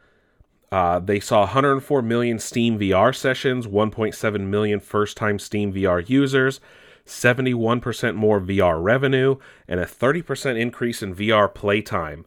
[0.73, 6.61] uh, they saw 104 million Steam VR sessions, 1.7 million first time Steam VR users,
[7.07, 9.37] 71% more VR revenue,
[9.69, 12.25] and a 30% increase in VR playtime.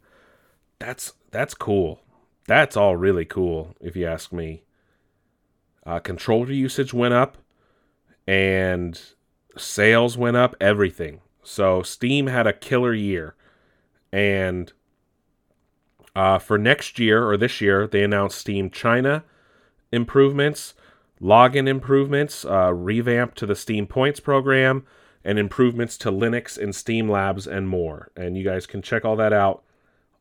[0.79, 2.01] That's that's cool.
[2.47, 4.63] That's all really cool, if you ask me.
[5.85, 7.37] Uh, controller usage went up,
[8.27, 9.01] and
[9.57, 10.55] sales went up.
[10.59, 11.21] Everything.
[11.43, 13.35] So Steam had a killer year,
[14.11, 14.71] and
[16.15, 19.23] uh, for next year or this year, they announced Steam China
[19.91, 20.73] improvements,
[21.21, 24.85] login improvements, uh, revamp to the Steam Points program,
[25.23, 28.11] and improvements to Linux and Steam Labs and more.
[28.15, 29.63] And you guys can check all that out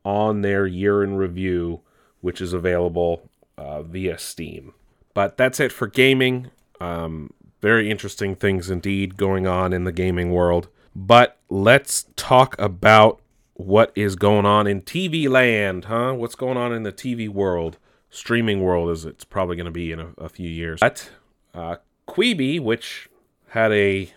[0.05, 1.81] on their year in review,
[2.21, 4.75] which is available uh, via Steam.
[5.13, 6.51] But that's it for gaming.
[6.81, 7.33] Um,
[7.65, 10.69] very interesting things indeed going on in the gaming world.
[10.95, 13.23] But let's talk about
[13.55, 16.13] what is going on in TV land, huh?
[16.13, 17.79] What's going on in the TV world,
[18.11, 20.81] streaming world, as it's probably going to be in a, a, few years.
[20.81, 21.11] But
[21.55, 23.09] uh, Quibi, which
[23.49, 24.13] had a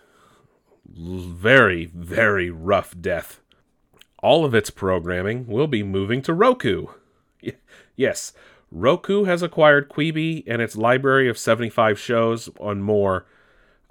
[0.85, 3.39] very, very rough death,
[4.21, 6.87] all of its programming will be moving to Roku.
[7.95, 8.33] yes,
[8.73, 13.25] Roku has acquired Quibi and its library of 75 shows and more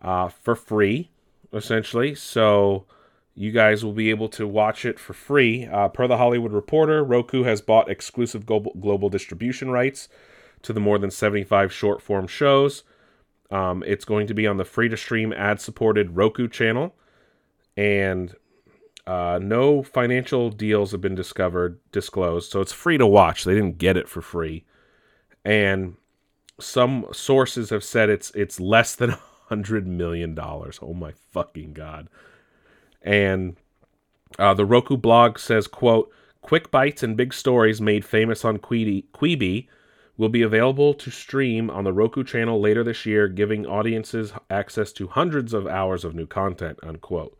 [0.02, 1.11] uh, for free,
[1.52, 2.14] essentially.
[2.14, 2.87] So
[3.35, 5.66] you guys will be able to watch it for free.
[5.66, 10.09] Uh, per the Hollywood Reporter, Roku has bought exclusive global, global distribution rights
[10.62, 12.82] to the more than 75 short form shows.
[13.50, 16.94] Um, it's going to be on the free to stream ad supported Roku channel.
[17.76, 18.35] And
[19.06, 22.50] uh, no financial deals have been discovered, disclosed.
[22.50, 23.44] So it's free to watch.
[23.44, 24.64] They didn't get it for free.
[25.44, 25.96] And
[26.59, 29.14] some sources have said it's it's less than
[29.48, 30.78] hundred million dollars.
[30.82, 32.09] Oh my fucking god!
[33.02, 33.56] And
[34.38, 39.68] uh, the Roku blog says, quote, quick bites and big stories made famous on Quibi,
[40.16, 44.92] will be available to stream on the Roku channel later this year, giving audiences access
[44.92, 47.37] to hundreds of hours of new content, unquote.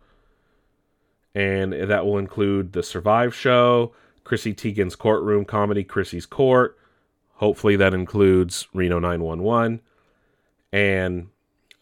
[1.35, 3.92] And that will include The Survive Show,
[4.25, 6.77] Chrissy Teigen's courtroom comedy, Chrissy's Court.
[7.35, 9.81] Hopefully, that includes Reno 911.
[10.73, 11.29] And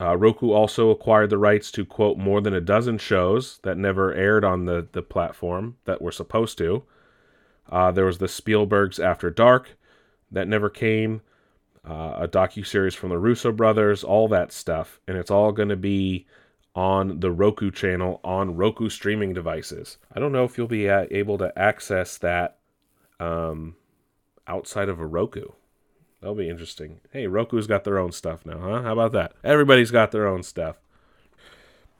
[0.00, 4.12] uh, Roku also acquired the rights to quote more than a dozen shows that never
[4.12, 6.82] aired on the, the platform that were supposed to.
[7.70, 9.76] Uh, there was the Spielberg's After Dark
[10.30, 11.22] that never came,
[11.88, 15.68] uh, a docu series from the Russo brothers, all that stuff, and it's all going
[15.68, 16.26] to be
[16.74, 19.98] on the Roku channel on Roku streaming devices.
[20.12, 22.58] I don't know if you'll be uh, able to access that
[23.20, 23.76] um,
[24.48, 25.46] outside of a Roku.
[26.24, 27.00] That'll be interesting.
[27.10, 28.80] Hey, Roku's got their own stuff now, huh?
[28.80, 29.32] How about that?
[29.44, 30.76] Everybody's got their own stuff.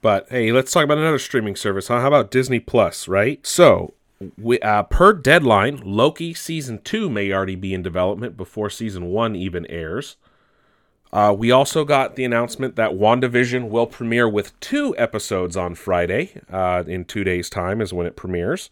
[0.01, 2.01] But hey, let's talk about another streaming service, huh?
[2.01, 3.47] How about Disney Plus, right?
[3.47, 3.93] So,
[4.39, 9.37] we, uh, per deadline, Loki season two may already be in development before season one
[9.37, 10.17] even airs.
[11.13, 16.41] Uh, we also got the announcement that WandaVision will premiere with two episodes on Friday.
[16.51, 18.71] Uh, in two days' time is when it premieres.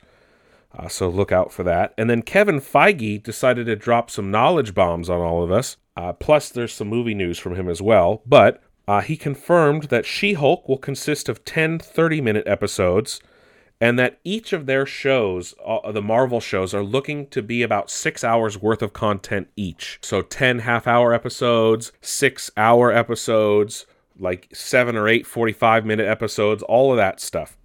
[0.77, 1.93] Uh, so look out for that.
[1.99, 5.77] And then Kevin Feige decided to drop some knowledge bombs on all of us.
[5.97, 8.23] Uh, plus, there's some movie news from him as well.
[8.25, 13.21] But uh, he confirmed that She Hulk will consist of 10 30 minute episodes
[13.81, 17.91] and that each of their shows, uh, the Marvel shows, are looking to be about
[17.91, 19.99] six hours worth of content each.
[20.03, 26.63] So 10 half hour episodes, six hour episodes, like seven or eight 45 minute episodes,
[26.63, 27.59] all of that stuff.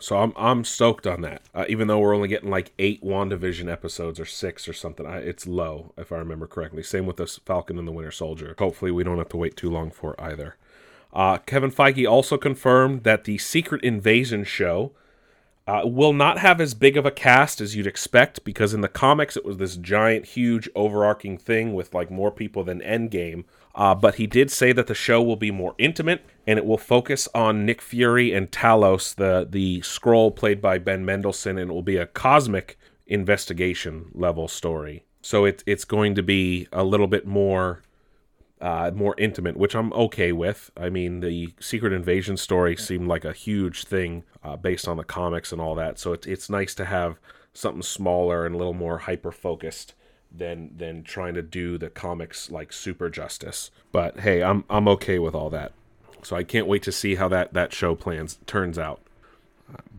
[0.00, 1.42] So I'm I'm stoked on that.
[1.54, 5.18] Uh, even though we're only getting like eight WandaVision episodes or six or something, I,
[5.18, 6.82] it's low if I remember correctly.
[6.82, 8.54] Same with this Falcon and the Winter Soldier.
[8.58, 10.56] Hopefully we don't have to wait too long for either.
[11.12, 14.92] Uh, Kevin Feige also confirmed that the Secret Invasion show
[15.66, 18.88] uh, will not have as big of a cast as you'd expect because in the
[18.88, 23.44] comics it was this giant, huge, overarching thing with like more people than Endgame.
[23.74, 26.78] Uh, but he did say that the show will be more intimate and it will
[26.78, 31.74] focus on Nick Fury and Talos, the the Skrull played by Ben Mendelsohn, and it
[31.74, 35.04] will be a cosmic investigation level story.
[35.20, 37.82] So it's it's going to be a little bit more
[38.60, 40.70] uh, more intimate, which I'm okay with.
[40.76, 45.04] I mean, the Secret Invasion story seemed like a huge thing uh, based on the
[45.04, 45.98] comics and all that.
[45.98, 47.18] So it's it's nice to have
[47.52, 49.94] something smaller and a little more hyper focused
[50.34, 53.70] than than trying to do the comics like super justice.
[53.92, 55.72] But hey, I'm I'm okay with all that.
[56.22, 59.00] So I can't wait to see how that that show plans turns out.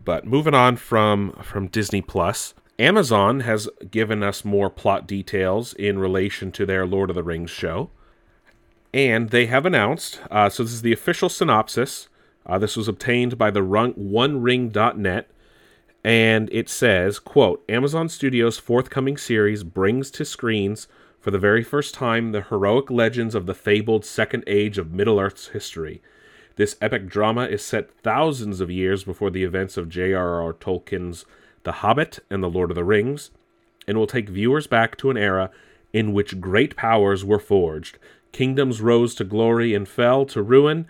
[0.04, 5.98] But moving on from from Disney Plus, Amazon has given us more plot details in
[5.98, 7.90] relation to their Lord of the Rings show.
[8.92, 12.08] And they have announced, uh, so this is the official synopsis.
[12.44, 15.30] Uh, this was obtained by the run, OneRing.net,
[16.02, 20.88] and it says, quote, Amazon Studios' forthcoming series brings to screens
[21.20, 25.48] for the very first time the heroic legends of the fabled Second Age of Middle-earth's
[25.48, 26.00] history.
[26.56, 30.52] This epic drama is set thousands of years before the events of J.R.R.
[30.54, 31.24] Tolkien's
[31.64, 33.30] The Hobbit and The Lord of the Rings,
[33.86, 35.50] and will take viewers back to an era
[35.92, 37.98] in which great powers were forged,
[38.32, 40.86] Kingdoms rose to glory and fell to ruin.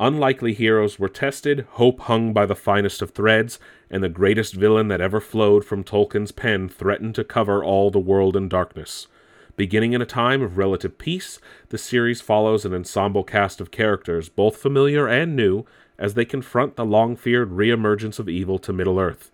[0.00, 3.60] Unlikely heroes were tested, hope hung by the finest of threads,
[3.92, 8.00] and the greatest villain that ever flowed from Tolkien's pen threatened to cover all the
[8.00, 9.06] world in darkness.
[9.54, 11.38] Beginning in a time of relative peace,
[11.68, 15.66] the series follows an ensemble cast of characters, both familiar and new,
[15.98, 19.30] as they confront the long feared reemergence of evil to Middle Earth.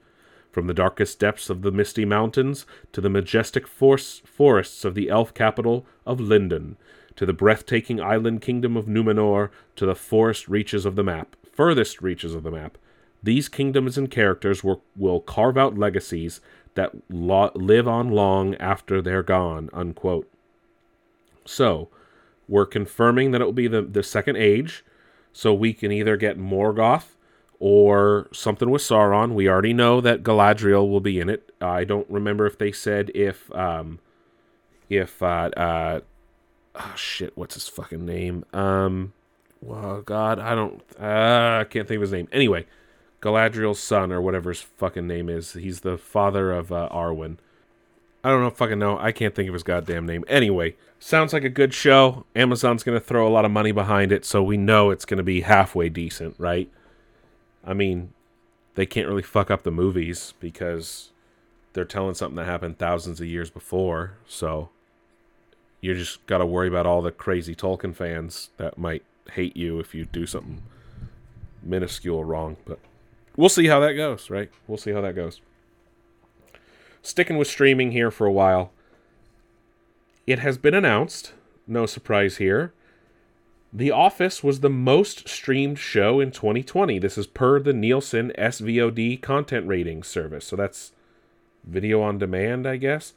[0.50, 5.32] From the darkest depths of the Misty Mountains to the majestic forests of the elf
[5.34, 6.76] capital of Lindon,
[7.14, 12.02] to the breathtaking island kingdom of Numenor, to the forest reaches of the map, furthest
[12.02, 12.76] reaches of the map.
[13.22, 16.40] These kingdoms and characters will, will carve out legacies
[16.74, 19.70] that lo- live on long after they're gone.
[19.72, 20.30] Unquote.
[21.44, 21.88] So,
[22.48, 24.84] we're confirming that it will be the, the second age,
[25.32, 27.16] so we can either get Morgoth
[27.58, 29.34] or something with Sauron.
[29.34, 31.52] We already know that Galadriel will be in it.
[31.60, 33.98] I don't remember if they said if um,
[34.88, 36.00] if uh, uh,
[36.74, 38.44] oh shit, what's his fucking name?
[38.52, 39.12] Um,
[39.60, 42.28] well, God, I don't, uh, I can't think of his name.
[42.32, 42.66] Anyway,
[43.20, 45.54] Galadriel's son or whatever his fucking name is.
[45.54, 47.38] He's the father of uh, Arwen.
[48.22, 48.98] I don't know, fucking know.
[48.98, 50.24] I can't think of his goddamn name.
[50.28, 52.24] Anyway, sounds like a good show.
[52.34, 55.42] Amazon's gonna throw a lot of money behind it, so we know it's gonna be
[55.42, 56.70] halfway decent, right?
[57.64, 58.12] I mean,
[58.74, 61.10] they can't really fuck up the movies because
[61.72, 64.12] they're telling something that happened thousands of years before.
[64.26, 64.70] So
[65.80, 69.02] you just got to worry about all the crazy Tolkien fans that might
[69.32, 70.62] hate you if you do something
[71.62, 72.56] minuscule wrong.
[72.64, 72.78] But
[73.38, 74.50] we'll see how that goes, right?
[74.66, 75.40] We'll see how that goes.
[77.00, 78.72] Sticking with streaming here for a while,
[80.26, 81.32] it has been announced,
[81.66, 82.74] no surprise here.
[83.72, 86.98] The Office was the most streamed show in 2020.
[86.98, 90.46] This is per the Nielsen SVOD content rating service.
[90.46, 90.92] So that's
[91.64, 93.12] video on demand, I guess.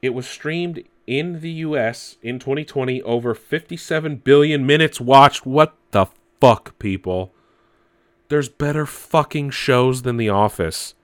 [0.00, 5.44] It was streamed in the US in 2020 over 57 billion minutes watched.
[5.44, 6.06] What the
[6.40, 7.32] fuck, people?
[8.30, 10.94] There's better fucking shows than The Office.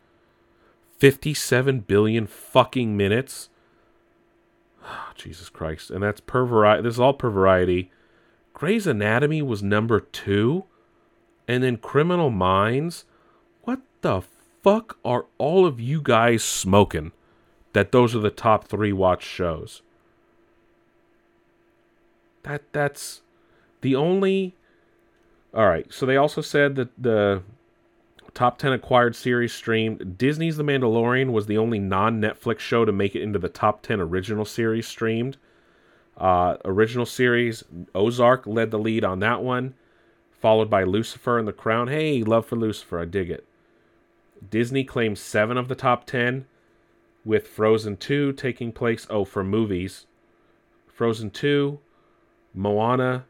[0.99, 3.49] 57 billion fucking minutes.
[4.85, 5.91] Oh, Jesus Christ.
[5.91, 6.85] And that's per variety.
[6.85, 7.91] This is all per variety.
[8.55, 10.67] Grey's Anatomy was number two.
[11.49, 13.05] And then Criminal Minds.
[13.65, 14.23] What the
[14.63, 17.11] fuck are all of you guys smoking?
[17.73, 19.83] That those are the top three watch shows.
[22.45, 23.23] That that's
[23.81, 24.55] the only.
[25.57, 25.91] All right.
[25.93, 27.43] So they also said that the
[28.35, 30.19] top 10 acquired series streamed.
[30.19, 33.81] Disney's The Mandalorian was the only non Netflix show to make it into the top
[33.81, 35.39] 10 original series streamed.
[36.19, 39.75] Uh, original series, Ozark led the lead on that one,
[40.31, 41.89] followed by Lucifer and The Crown.
[41.89, 43.01] Hey, love for Lucifer.
[43.01, 43.47] I dig it.
[44.51, 46.47] Disney claims seven of the top 10,
[47.25, 49.07] with Frozen 2 taking place.
[49.11, 50.07] Oh, for movies.
[50.87, 51.79] Frozen 2,
[52.55, 53.25] Moana,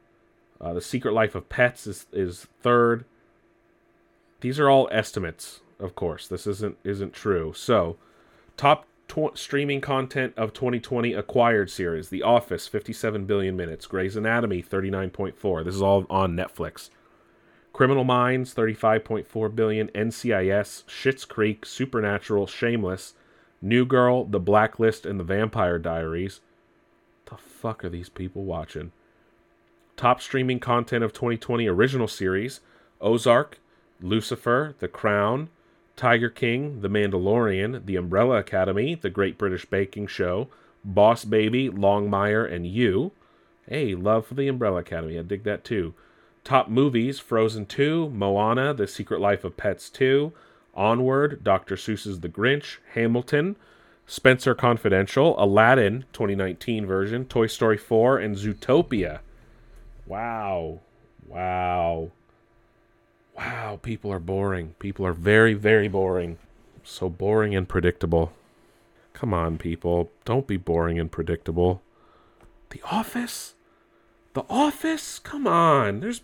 [0.61, 3.05] uh, The Secret Life of Pets is is third.
[4.41, 6.29] These are all estimates, of course.
[6.29, 7.53] This isn't isn't true.
[7.55, 7.97] So,
[8.57, 14.63] top tw- streaming content of 2020 acquired series: The Office, 57 billion minutes; Grey's Anatomy,
[14.63, 15.65] 39.4.
[15.65, 16.91] This is all on Netflix.
[17.73, 19.89] Criminal Minds, 35.4 billion.
[19.89, 23.13] NCIS, Schitt's Creek, Supernatural, Shameless,
[23.61, 26.41] New Girl, The Blacklist, and The Vampire Diaries.
[27.27, 28.93] The fuck are these people watching?
[29.97, 32.61] Top streaming content of 2020 original series
[33.01, 33.59] Ozark,
[34.03, 35.49] Lucifer, The Crown,
[35.97, 40.49] Tiger King, The Mandalorian, The Umbrella Academy, The Great British Baking Show,
[40.85, 43.13] Boss Baby, Longmire, and You.
[43.67, 45.19] Hey, love for The Umbrella Academy.
[45.19, 45.95] I dig that too.
[46.45, 50.31] Top movies Frozen 2, Moana, The Secret Life of Pets 2,
[50.75, 51.77] Onward, Dr.
[51.77, 53.57] Seuss's The Grinch, Hamilton,
[54.07, 59.21] Spencer Confidential, Aladdin 2019 version, Toy Story 4, and Zootopia.
[60.07, 60.81] Wow.
[61.27, 62.13] Wow.
[63.37, 64.75] Wow, people are boring.
[64.79, 66.39] People are very, very boring.
[66.85, 68.33] So boring and predictable.
[69.13, 70.11] Come on, people.
[70.25, 71.83] Don't be boring and predictable.
[72.71, 73.55] The Office?
[74.35, 75.19] The Office?
[75.19, 76.01] Come on.
[76.01, 76.23] There's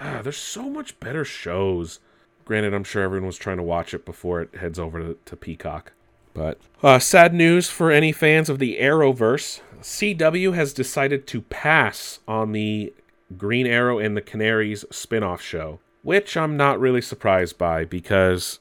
[0.00, 2.00] ah, there's so much better shows.
[2.44, 5.36] Granted, I'm sure everyone was trying to watch it before it heads over to, to
[5.36, 5.92] Peacock.
[6.40, 9.60] But uh, sad news for any fans of the Arrowverse.
[9.82, 12.94] CW has decided to pass on the
[13.36, 18.58] Green Arrow and the Canaries spin-off show, which I'm not really surprised by because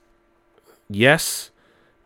[0.90, 1.52] yes,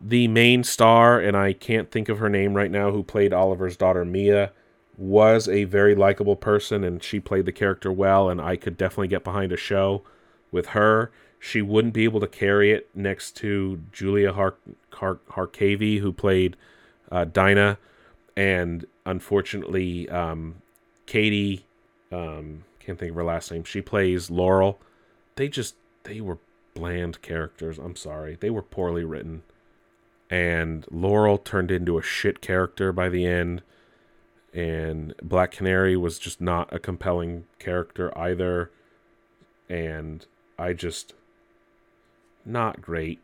[0.00, 3.76] the main star and I can't think of her name right now who played Oliver's
[3.76, 4.52] daughter Mia
[4.96, 9.08] was a very likable person and she played the character well and I could definitely
[9.08, 10.04] get behind a show
[10.52, 11.10] with her.
[11.44, 14.56] She wouldn't be able to carry it next to Julia Har-
[14.94, 16.56] Har- Harkavy who played
[17.12, 17.76] uh, Dinah
[18.34, 20.62] and unfortunately um,
[21.04, 21.66] Katie
[22.10, 23.62] um, can't think of her last name.
[23.62, 24.80] She plays Laurel.
[25.36, 25.74] They just
[26.04, 26.38] they were
[26.72, 27.78] bland characters.
[27.78, 28.38] I'm sorry.
[28.40, 29.42] They were poorly written.
[30.30, 33.62] And Laurel turned into a shit character by the end
[34.54, 38.70] and Black Canary was just not a compelling character either.
[39.68, 40.24] And
[40.58, 41.12] I just
[42.44, 43.20] not great.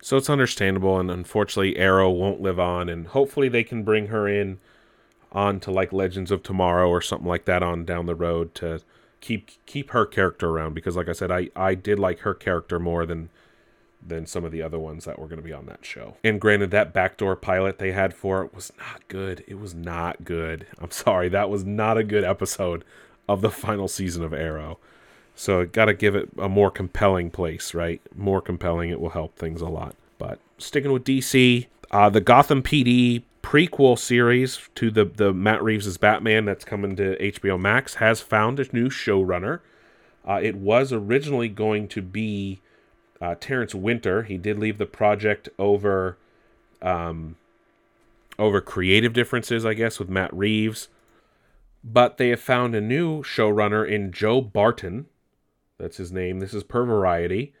[0.00, 4.28] So it's understandable, and unfortunately, Arrow won't live on, and hopefully they can bring her
[4.28, 4.58] in
[5.32, 8.80] on to like Legends of Tomorrow or something like that on down the road to
[9.20, 12.78] keep keep her character around because, like I said, I I did like her character
[12.78, 13.28] more than
[14.04, 16.16] than some of the other ones that were going to be on that show.
[16.22, 19.44] And granted, that backdoor pilot they had for it was not good.
[19.48, 20.66] It was not good.
[20.80, 22.84] I'm sorry, that was not a good episode
[23.28, 24.78] of the final season of Arrow.
[25.38, 28.02] So got to give it a more compelling place, right?
[28.12, 29.94] More compelling, it will help things a lot.
[30.18, 35.96] But sticking with DC, uh, the Gotham PD prequel series to the the Matt Reeves'
[35.96, 39.60] Batman that's coming to HBO Max has found a new showrunner.
[40.26, 42.60] Uh, it was originally going to be
[43.20, 44.24] uh, Terrence Winter.
[44.24, 46.18] He did leave the project over
[46.82, 47.36] um,
[48.40, 50.88] over creative differences, I guess, with Matt Reeves.
[51.84, 55.06] But they have found a new showrunner in Joe Barton.
[55.78, 56.40] That's his name.
[56.40, 57.54] This is per Variety.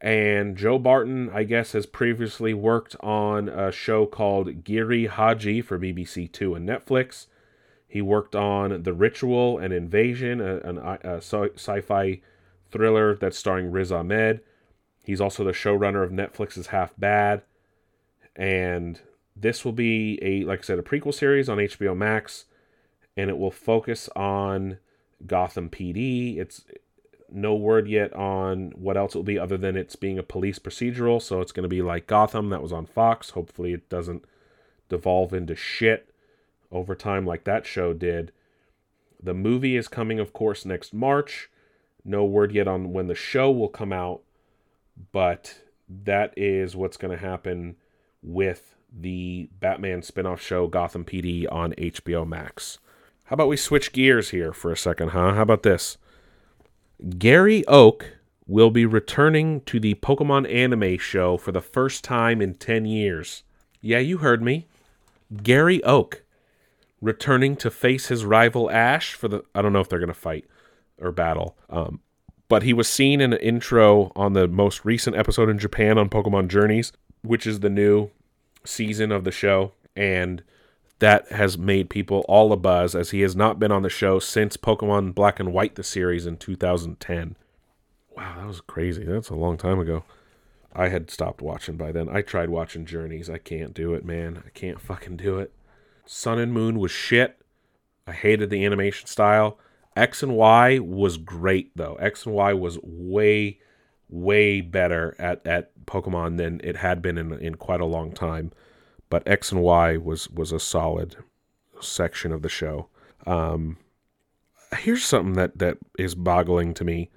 [0.00, 5.78] And Joe Barton, I guess, has previously worked on a show called Giri Haji for
[5.78, 7.26] BBC Two and Netflix.
[7.88, 12.20] He worked on The Ritual and Invasion, a, a, a sci fi
[12.70, 14.40] thriller that's starring Riz Ahmed.
[15.02, 17.42] He's also the showrunner of Netflix's Half Bad.
[18.34, 19.00] And
[19.34, 22.46] this will be a, like I said, a prequel series on HBO Max.
[23.16, 24.78] And it will focus on
[25.24, 26.38] Gotham PD.
[26.38, 26.64] It's
[27.30, 30.58] no word yet on what else it will be other than it's being a police
[30.58, 31.20] procedural.
[31.20, 33.30] So it's going to be like Gotham that was on Fox.
[33.30, 34.24] Hopefully it doesn't
[34.88, 36.10] devolve into shit
[36.70, 38.32] over time like that show did.
[39.22, 41.50] The movie is coming, of course, next March.
[42.04, 44.22] No word yet on when the show will come out
[45.12, 47.76] but that is what's going to happen
[48.22, 52.78] with the Batman spin-off show Gotham PD on HBO Max.
[53.24, 55.34] How about we switch gears here for a second, huh?
[55.34, 55.98] How about this?
[57.18, 58.16] Gary Oak
[58.46, 63.42] will be returning to the Pokemon anime show for the first time in 10 years.
[63.80, 64.66] Yeah, you heard me.
[65.42, 66.22] Gary Oak
[67.00, 70.14] returning to face his rival Ash for the I don't know if they're going to
[70.14, 70.46] fight
[70.98, 71.56] or battle.
[71.68, 72.00] Um,
[72.48, 76.08] but he was seen in an intro on the most recent episode in Japan on
[76.08, 76.92] Pokemon Journeys,
[77.22, 78.10] which is the new
[78.64, 79.72] season of the show.
[79.96, 80.42] And
[80.98, 84.18] that has made people all a buzz as he has not been on the show
[84.18, 87.36] since Pokemon Black and White, the series in 2010.
[88.16, 89.04] Wow, that was crazy.
[89.04, 90.04] That's a long time ago.
[90.74, 92.08] I had stopped watching by then.
[92.08, 93.28] I tried watching Journeys.
[93.28, 94.42] I can't do it, man.
[94.46, 95.52] I can't fucking do it.
[96.06, 97.40] Sun and Moon was shit.
[98.06, 99.58] I hated the animation style.
[99.96, 101.94] X and Y was great though.
[101.94, 103.58] X and Y was way,
[104.08, 108.52] way better at, at Pokemon than it had been in in quite a long time.
[109.08, 111.16] But X and Y was was a solid
[111.80, 112.88] section of the show.
[113.26, 113.78] Um,
[114.78, 117.10] here's something that that is boggling to me.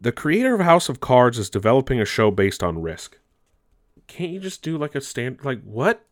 [0.00, 3.18] The creator of House of Cards is developing a show based on Risk.
[4.06, 6.04] Can't you just do like a stand like what?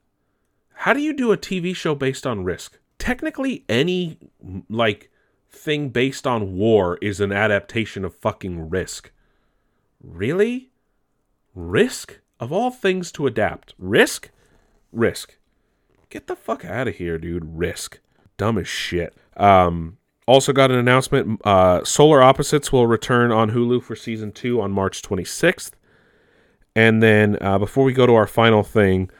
[0.74, 2.78] How do you do a TV show based on Risk?
[2.98, 4.18] Technically any
[4.68, 5.10] like
[5.50, 9.12] thing based on war is an adaptation of fucking Risk.
[10.02, 10.70] Really?
[11.54, 12.20] Risk?
[12.40, 13.74] Of all things to adapt.
[13.78, 14.30] Risk?
[14.92, 15.36] Risk.
[16.10, 17.56] Get the fuck out of here, dude.
[17.56, 17.98] Risk.
[18.36, 19.16] Dumb as shit.
[19.36, 21.40] Um, also got an announcement.
[21.44, 25.72] Uh, Solar Opposites will return on Hulu for season two on March 26th.
[26.74, 29.10] And then uh, before we go to our final thing,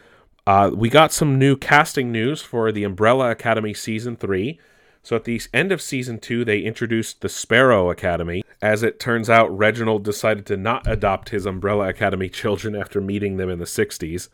[0.47, 4.59] uh, we got some new casting news for the Umbrella Academy season three.
[5.03, 8.45] So at the end of season two, they introduced the Sparrow Academy.
[8.61, 13.37] As it turns out, Reginald decided to not adopt his Umbrella Academy children after meeting
[13.37, 14.29] them in the 60s.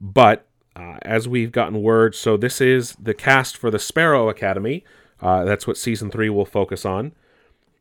[0.00, 4.84] But uh, as we've gotten word, so this is the cast for the Sparrow Academy.
[5.20, 7.12] Uh, that's what season three will focus on.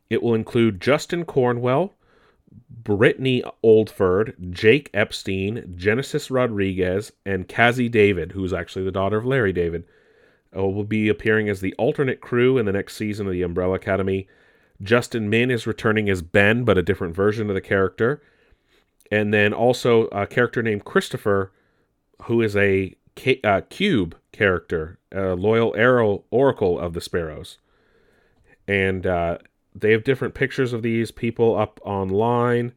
[0.09, 1.93] It will include Justin Cornwell,
[2.83, 9.53] Britne Oldford, Jake Epstein, Genesis Rodriguez, and Cazzie David, who's actually the daughter of Larry
[9.53, 9.85] David
[10.55, 13.75] uh, will be appearing as the alternate crew in the next season of the Umbrella
[13.75, 14.27] Academy.
[14.81, 18.21] Justin Min is returning as Ben, but a different version of the character.
[19.11, 21.51] And then also a character named Christopher,
[22.23, 22.95] who is a
[23.43, 27.57] uh, cube character, a loyal arrow oracle of the Sparrows.
[28.67, 29.39] And uh,
[29.75, 32.73] they have different pictures of these people up online.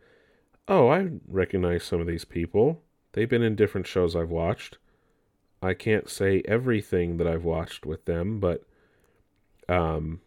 [0.67, 2.83] Oh, I recognize some of these people.
[3.13, 4.79] They've been in different shows I've watched.
[5.63, 8.65] I can't say everything that I've watched with them, but
[9.69, 10.21] um,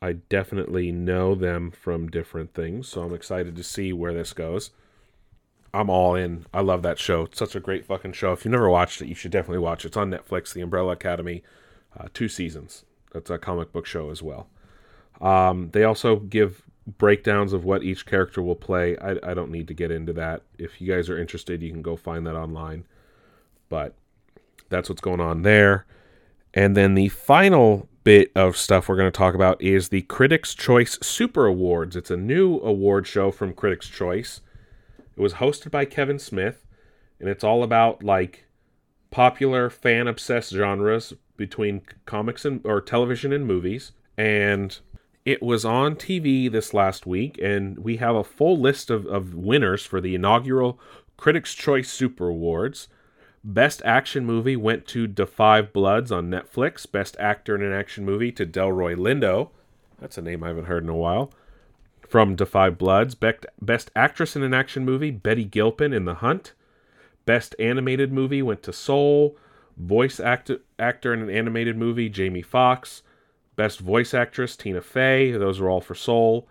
[0.00, 2.88] I definitely know them from different things.
[2.88, 4.70] So I'm excited to see where this goes.
[5.72, 6.46] I'm all in.
[6.52, 7.22] I love that show.
[7.22, 8.32] It's such a great fucking show.
[8.32, 9.88] If you've never watched it, you should definitely watch it.
[9.88, 11.42] It's on Netflix, The Umbrella Academy,
[11.98, 12.84] uh, two seasons.
[13.12, 14.48] That's a comic book show as well.
[15.20, 16.62] Um, they also give
[16.98, 18.96] breakdowns of what each character will play.
[18.98, 20.42] I, I don't need to get into that.
[20.58, 22.84] If you guys are interested, you can go find that online.
[23.68, 23.94] But
[24.70, 25.86] that's what's going on there.
[26.52, 30.54] And then the final bit of stuff we're going to talk about is the Critics'
[30.54, 31.94] Choice Super Awards.
[31.94, 34.40] It's a new award show from Critics' Choice.
[35.16, 36.66] It was hosted by Kevin Smith,
[37.18, 38.46] and it's all about like
[39.10, 43.92] popular fan obsessed genres between comics and or television and movies.
[44.16, 44.78] And
[45.24, 49.34] it was on TV this last week, and we have a full list of, of
[49.34, 50.80] winners for the inaugural
[51.16, 52.88] Critics' Choice Super Awards.
[53.42, 56.90] Best Action Movie went to Da 5 Bloods on Netflix.
[56.90, 59.50] Best Actor in an Action Movie to Delroy Lindo.
[59.98, 61.32] That's a name I haven't heard in a while.
[62.10, 63.14] From Defy 5 Bloods.
[63.14, 66.54] Best Actress in an Action Movie, Betty Gilpin in The Hunt.
[67.24, 69.36] Best Animated Movie went to Soul.
[69.76, 73.04] Voice act- Actor in an Animated Movie, Jamie Foxx.
[73.54, 75.30] Best Voice Actress, Tina Fey.
[75.30, 76.48] Those were all for Soul.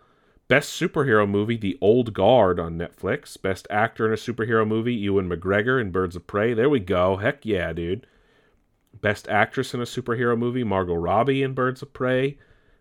[0.47, 3.39] Best superhero movie, The Old Guard on Netflix.
[3.39, 6.53] Best actor in a superhero movie, Ewan McGregor in Birds of Prey.
[6.53, 7.17] There we go.
[7.17, 8.07] Heck yeah, dude.
[8.93, 12.37] Best actress in a superhero movie, Margot Robbie in Birds of Prey.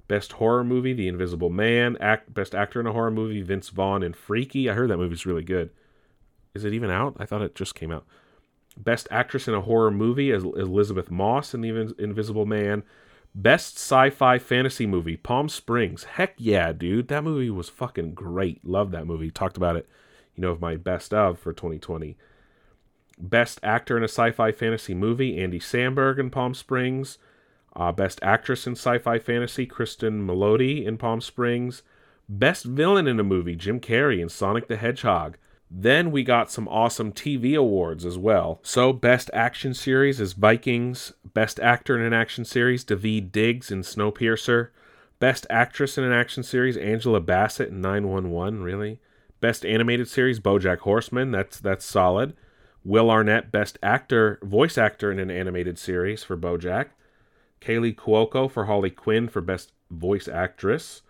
[0.08, 1.96] Best horror movie, The Invisible Man.
[2.00, 4.68] Act, best actor in a horror movie, Vince Vaughn in Freaky.
[4.68, 5.70] I heard that movie's really good.
[6.54, 7.16] Is it even out?
[7.18, 8.06] I thought it just came out.
[8.76, 12.84] Best actress in a horror movie, Elisabeth Moss in The Invisible Man.
[13.34, 16.04] Best sci-fi fantasy movie, Palm Springs.
[16.04, 17.08] Heck yeah, dude.
[17.08, 18.64] That movie was fucking great.
[18.64, 19.30] Love that movie.
[19.30, 19.86] Talked about it,
[20.34, 22.16] you know, of my best of for 2020.
[23.18, 27.18] Best actor in a sci-fi fantasy movie, Andy Samberg in Palm Springs.
[27.78, 31.82] Uh, best actress in sci-fi fantasy, Cristin Milioti in Palm Springs.
[32.28, 35.38] Best villain in a movie, Jim Carrey in Sonic the Hedgehog.
[35.70, 38.58] Then we got some awesome TV awards as well.
[38.62, 41.12] So, Best Action Series is Vikings.
[41.34, 44.70] Best Actor in an Action Series, Daveed Diggs in Snowpiercer.
[45.20, 48.62] Best Actress in an Action Series, Angela Bassett in 911.
[48.62, 48.98] Really?
[49.40, 51.30] Best Animated Series, BoJack Horseman.
[51.30, 52.34] That's that's solid.
[52.84, 56.88] Will Arnett, Best Actor, Voice Actor in an Animated Series for BoJack.
[57.60, 61.02] Kaley Cuoco for Harley Quinn for Best Voice Actress.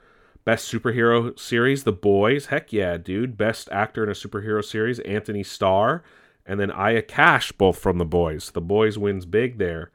[0.45, 2.47] Best superhero series, The Boys.
[2.47, 3.37] Heck yeah, dude.
[3.37, 6.03] Best actor in a superhero series, Anthony Starr.
[6.47, 8.51] And then Aya Cash, both from The Boys.
[8.53, 9.91] The Boys wins big there.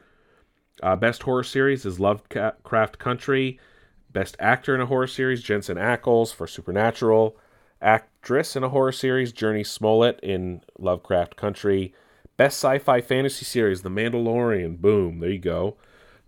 [0.81, 3.59] Uh, best horror series is Lovecraft Country.
[4.11, 7.35] Best actor in a horror series, Jensen Ackles for Supernatural.
[7.81, 11.95] Actress in a horror series, Jurnee Smollett in Lovecraft Country.
[12.37, 14.77] Best sci fi fantasy series, The Mandalorian.
[14.77, 15.77] Boom, there you go.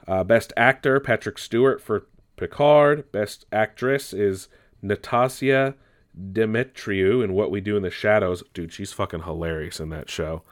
[0.08, 3.12] Uh, best actor, Patrick Stewart for Picard.
[3.12, 4.48] Best actress is
[4.84, 5.76] Natasia
[6.32, 8.44] Demetriou in What We Do in the Shadows.
[8.54, 10.44] Dude, she's fucking hilarious in that show.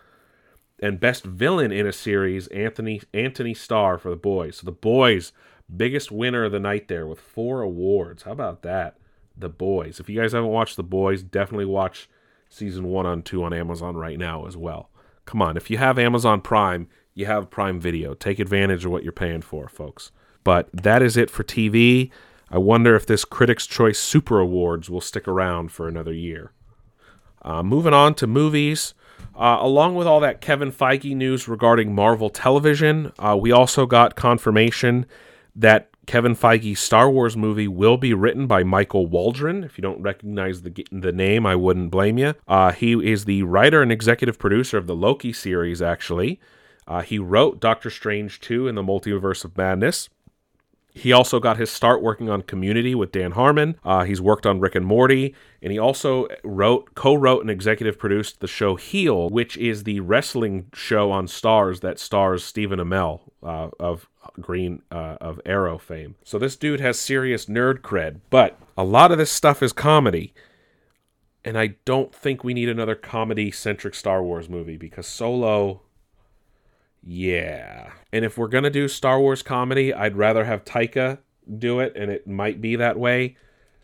[0.79, 4.57] And best villain in a series, Anthony Antony Starr for the boys.
[4.57, 5.31] So the boys,
[5.73, 8.23] biggest winner of the night there with four awards.
[8.23, 8.97] How about that?
[9.37, 9.99] The boys.
[9.99, 12.09] If you guys haven't watched The Boys, definitely watch
[12.49, 14.89] season one on two on Amazon right now as well.
[15.25, 18.13] Come on, if you have Amazon Prime, you have Prime Video.
[18.13, 20.11] Take advantage of what you're paying for, folks.
[20.43, 22.11] But that is it for TV.
[22.49, 26.51] I wonder if this Critics' Choice Super Awards will stick around for another year.
[27.41, 28.93] Uh, moving on to movies.
[29.35, 34.15] Uh, along with all that Kevin Feige news regarding Marvel Television, uh, we also got
[34.15, 35.05] confirmation
[35.55, 39.63] that Kevin Feige's Star Wars movie will be written by Michael Waldron.
[39.63, 42.35] If you don't recognize the the name, I wouldn't blame you.
[42.47, 45.81] Uh, he is the writer and executive producer of the Loki series.
[45.81, 46.39] Actually,
[46.87, 50.09] uh, he wrote Doctor Strange 2 in the Multiverse of Madness.
[50.95, 53.77] He also got his start working on Community with Dan Harmon.
[53.83, 58.41] Uh, he's worked on Rick and Morty, and he also wrote, co-wrote, and executive produced
[58.41, 63.69] the show Heel, which is the wrestling show on Starz that stars Stephen Amell uh,
[63.79, 64.07] of
[64.39, 66.15] Green uh, of Arrow fame.
[66.23, 70.33] So this dude has serious nerd cred, but a lot of this stuff is comedy.
[71.45, 75.81] And I don't think we need another comedy centric Star Wars movie because Solo
[77.05, 77.91] yeah.
[78.11, 81.19] And if we're going to do Star Wars comedy, I'd rather have Taika
[81.57, 83.35] do it, and it might be that way.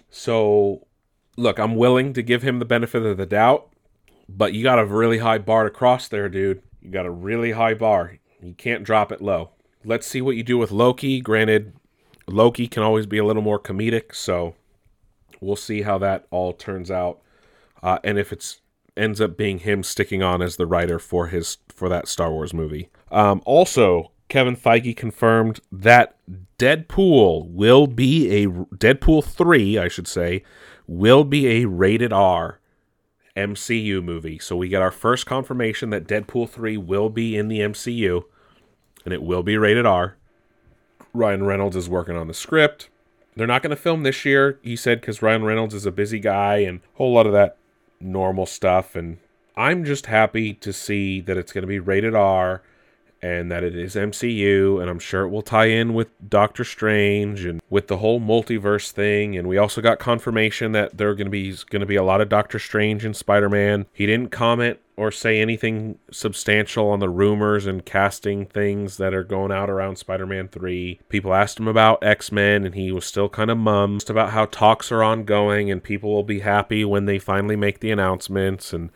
[0.09, 0.87] So,
[1.35, 3.69] look, I'm willing to give him the benefit of the doubt,
[4.27, 6.61] but you got a really high bar to cross there, dude.
[6.81, 8.19] You got a really high bar.
[8.41, 9.51] You can't drop it low.
[9.83, 11.19] Let's see what you do with Loki.
[11.19, 11.73] Granted,
[12.27, 14.55] Loki can always be a little more comedic, so
[15.41, 17.19] we'll see how that all turns out.
[17.81, 18.61] Uh, and if it's
[18.99, 22.53] ends up being him sticking on as the writer for his for that Star Wars
[22.53, 22.89] movie.
[23.11, 26.15] Um, also, Kevin Feige confirmed that
[26.57, 30.43] Deadpool will be a Deadpool 3, I should say,
[30.87, 32.59] will be a rated R
[33.35, 34.37] MCU movie.
[34.39, 38.23] So we get our first confirmation that Deadpool 3 will be in the MCU
[39.05, 40.17] and it will be rated R.
[41.13, 42.89] Ryan Reynolds is working on the script.
[43.35, 46.19] They're not going to film this year, he said, because Ryan Reynolds is a busy
[46.19, 47.57] guy and a whole lot of that
[47.99, 48.95] normal stuff.
[48.95, 49.17] And
[49.55, 52.61] I'm just happy to see that it's going to be rated R
[53.21, 57.45] and that it is MCU, and I'm sure it will tie in with Doctor Strange
[57.45, 59.37] and with the whole multiverse thing.
[59.37, 62.03] And we also got confirmation that there are going to be going to be a
[62.03, 63.85] lot of Doctor Strange and Spider Man.
[63.93, 69.23] He didn't comment or say anything substantial on the rumors and casting things that are
[69.23, 70.99] going out around Spider Man 3.
[71.09, 74.45] People asked him about X Men, and he was still kind of mum about how
[74.45, 78.71] talks are ongoing and people will be happy when they finally make the announcements.
[78.73, 78.91] And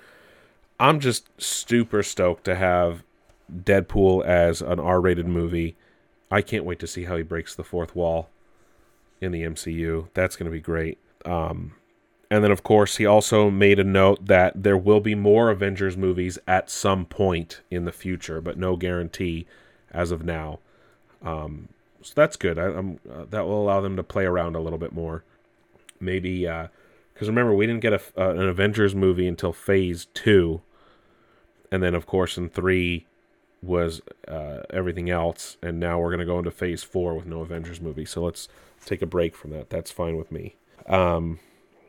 [0.80, 3.04] I'm just super stoked to have
[3.52, 5.76] Deadpool as an R-rated movie.
[6.32, 8.30] I can't wait to see how he breaks the fourth wall
[9.22, 10.08] in the MCU.
[10.14, 10.98] That's going to be great.
[11.26, 11.74] Um,
[12.30, 15.96] and then, of course, he also made a note that there will be more Avengers
[15.96, 19.46] movies at some point in the future, but no guarantee
[19.92, 20.60] as of now.
[21.22, 21.70] Um,
[22.02, 22.58] so that's good.
[22.58, 25.24] I, uh, that will allow them to play around a little bit more.
[26.00, 30.62] Maybe because uh, remember we didn't get a, uh, an Avengers movie until Phase Two,
[31.72, 33.06] and then of course in three
[33.64, 37.82] was uh, everything else, and now we're gonna go into Phase Four with no Avengers
[37.82, 38.06] movie.
[38.06, 38.48] So let's
[38.86, 39.70] take a break from that.
[39.70, 40.56] That's fine with me.
[40.88, 41.40] Um,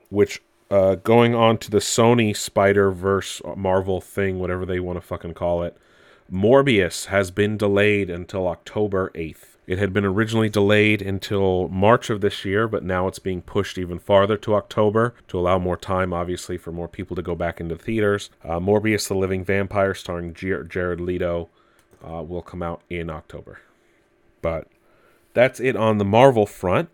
[0.08, 5.00] which uh, going on to the Sony Spider Verse Marvel thing, whatever they want to
[5.00, 5.76] fucking call it,
[6.32, 9.50] Morbius has been delayed until October eighth.
[9.66, 13.78] It had been originally delayed until March of this year, but now it's being pushed
[13.78, 17.60] even farther to October to allow more time, obviously, for more people to go back
[17.60, 18.28] into theaters.
[18.44, 21.48] Uh, Morbius the Living Vampire, starring Jared Leto,
[22.04, 23.60] uh, will come out in October.
[24.42, 24.68] But
[25.32, 26.88] that's it on the Marvel front.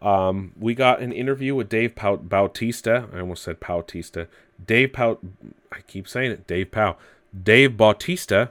[0.00, 3.08] Um, we got an interview with Dave Bautista.
[3.12, 4.28] I almost said Bautista.
[4.64, 5.20] Dave Pout.
[5.70, 6.46] I keep saying it.
[6.46, 6.96] Dave Pow.
[7.42, 8.50] Dave Bautista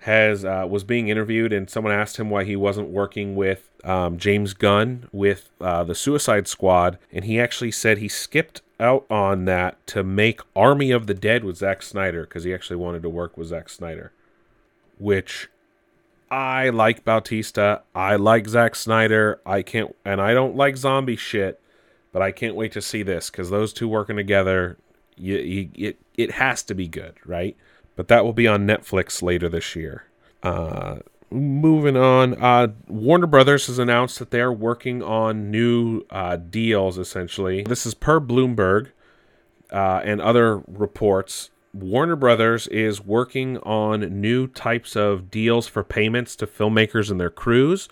[0.00, 4.16] has uh, was being interviewed, and someone asked him why he wasn't working with um,
[4.16, 9.44] James Gunn with uh, the Suicide Squad, and he actually said he skipped out on
[9.44, 13.08] that to make Army of the Dead with Zack Snyder because he actually wanted to
[13.08, 14.12] work with Zack Snyder
[15.02, 15.48] which
[16.30, 17.82] I like Bautista.
[17.94, 19.40] I like Zack Snyder.
[19.44, 21.60] I can't, and I don't like zombie shit,
[22.12, 24.78] but I can't wait to see this because those two working together,
[25.16, 27.56] you, you, it it has to be good, right?
[27.96, 30.04] But that will be on Netflix later this year.
[30.42, 31.00] Uh,
[31.30, 36.96] moving on, uh, Warner Brothers has announced that they are working on new uh, deals.
[36.96, 38.88] Essentially, this is per Bloomberg
[39.70, 41.50] uh, and other reports.
[41.72, 47.30] Warner Brothers is working on new types of deals for payments to filmmakers and their
[47.30, 47.88] crews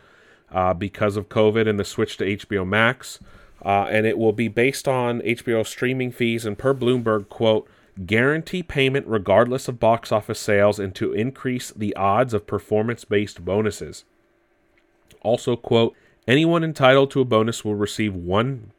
[0.52, 3.20] uh, because of COVID and the switch to HBO Max.
[3.64, 7.68] Uh, and it will be based on HBO streaming fees and per Bloomberg, quote,
[8.06, 13.44] guarantee payment regardless of box office sales and to increase the odds of performance based
[13.44, 14.04] bonuses.
[15.22, 15.94] Also, quote,
[16.26, 18.72] anyone entitled to a bonus will receive one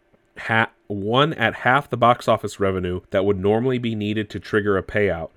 [0.47, 4.77] ha- one at half the box office revenue that would normally be needed to trigger
[4.77, 5.29] a payout.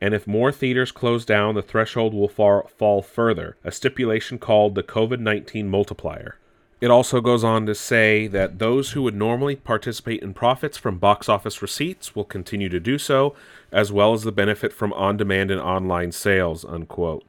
[0.00, 4.74] And if more theaters close down, the threshold will far- fall further, a stipulation called
[4.74, 6.38] the COVID 19 multiplier.
[6.80, 10.98] It also goes on to say that those who would normally participate in profits from
[10.98, 13.36] box office receipts will continue to do so,
[13.70, 16.64] as well as the benefit from on-demand and online sales.
[16.64, 17.22] Unquote.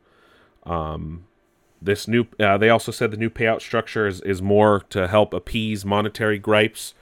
[0.64, 1.26] Um,
[1.80, 5.36] this new, uh, they also said the new payout structure is, is more to help
[5.36, 6.96] appease monetary gripes,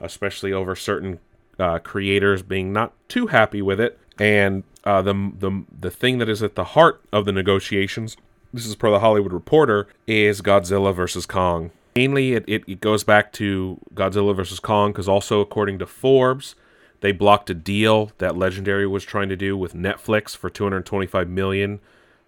[0.00, 1.18] especially over certain
[1.58, 3.98] uh, creators being not too happy with it.
[4.18, 8.16] And uh, the the the thing that is at the heart of the negotiations,
[8.52, 11.70] this is per the Hollywood Reporter, is Godzilla versus Kong.
[11.96, 16.54] Mainly, it, it, it goes back to Godzilla versus Kong because also according to Forbes,
[17.00, 21.80] they blocked a deal that Legendary was trying to do with Netflix for 225 million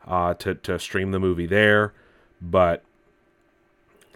[0.06, 1.94] uh, to to stream the movie there,
[2.40, 2.82] but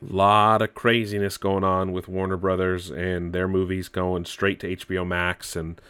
[0.03, 5.07] lot of craziness going on with Warner Brothers and their movies going straight to HBO
[5.07, 5.81] Max and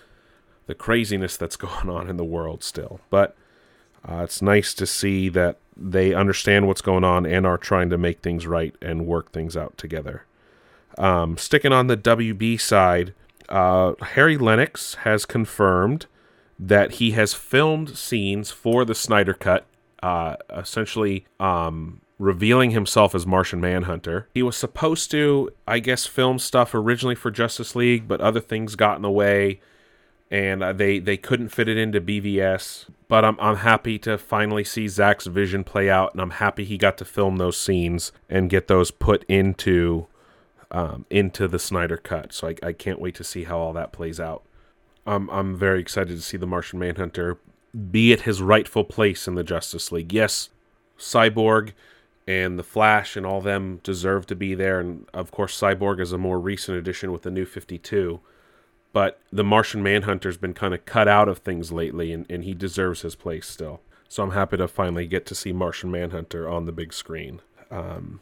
[0.66, 3.00] the craziness that's going on in the world still.
[3.10, 3.36] But
[4.08, 7.98] uh, it's nice to see that they understand what's going on and are trying to
[7.98, 10.24] make things right and work things out together.
[10.98, 13.14] Um, sticking on the WB side,
[13.48, 16.06] uh, Harry Lennix has confirmed
[16.58, 19.66] that he has filmed scenes for the Snyder Cut,
[20.02, 24.28] uh, essentially um, revealing himself as Martian Manhunter.
[24.32, 28.76] He was supposed to, I guess, film stuff originally for Justice League, but other things
[28.76, 29.60] got in the way
[30.32, 32.86] and uh, they they couldn't fit it into BVS.
[33.06, 36.78] But I'm I'm happy to finally see Zack's vision play out, and I'm happy he
[36.78, 40.06] got to film those scenes and get those put into
[40.70, 42.32] um, into the Snyder cut.
[42.32, 44.42] So I, I can't wait to see how all that plays out.
[45.06, 47.36] I'm I'm very excited to see the Martian Manhunter
[47.90, 50.14] be at his rightful place in the Justice League.
[50.14, 50.48] Yes,
[50.98, 51.72] Cyborg
[52.26, 56.12] and the Flash and all them deserve to be there, and of course Cyborg is
[56.12, 58.20] a more recent addition with the New Fifty Two
[58.92, 62.54] but the Martian Manhunter's been kind of cut out of things lately, and, and he
[62.54, 63.80] deserves his place still.
[64.08, 67.40] So I'm happy to finally get to see Martian Manhunter on the big screen.
[67.70, 68.20] Um,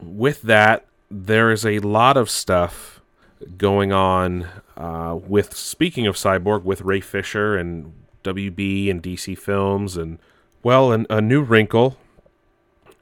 [0.00, 3.00] with that, there is a lot of stuff
[3.58, 7.92] going on uh, with, speaking of Cyborg, with Ray Fisher and
[8.24, 10.18] WB and DC Films, and,
[10.62, 11.98] well, an, a new wrinkle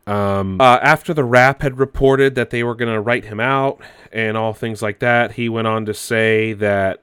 [0.07, 3.81] um, uh, after the Wrap had reported that they were going to write him out
[4.13, 7.03] and all things like that, he went on to say that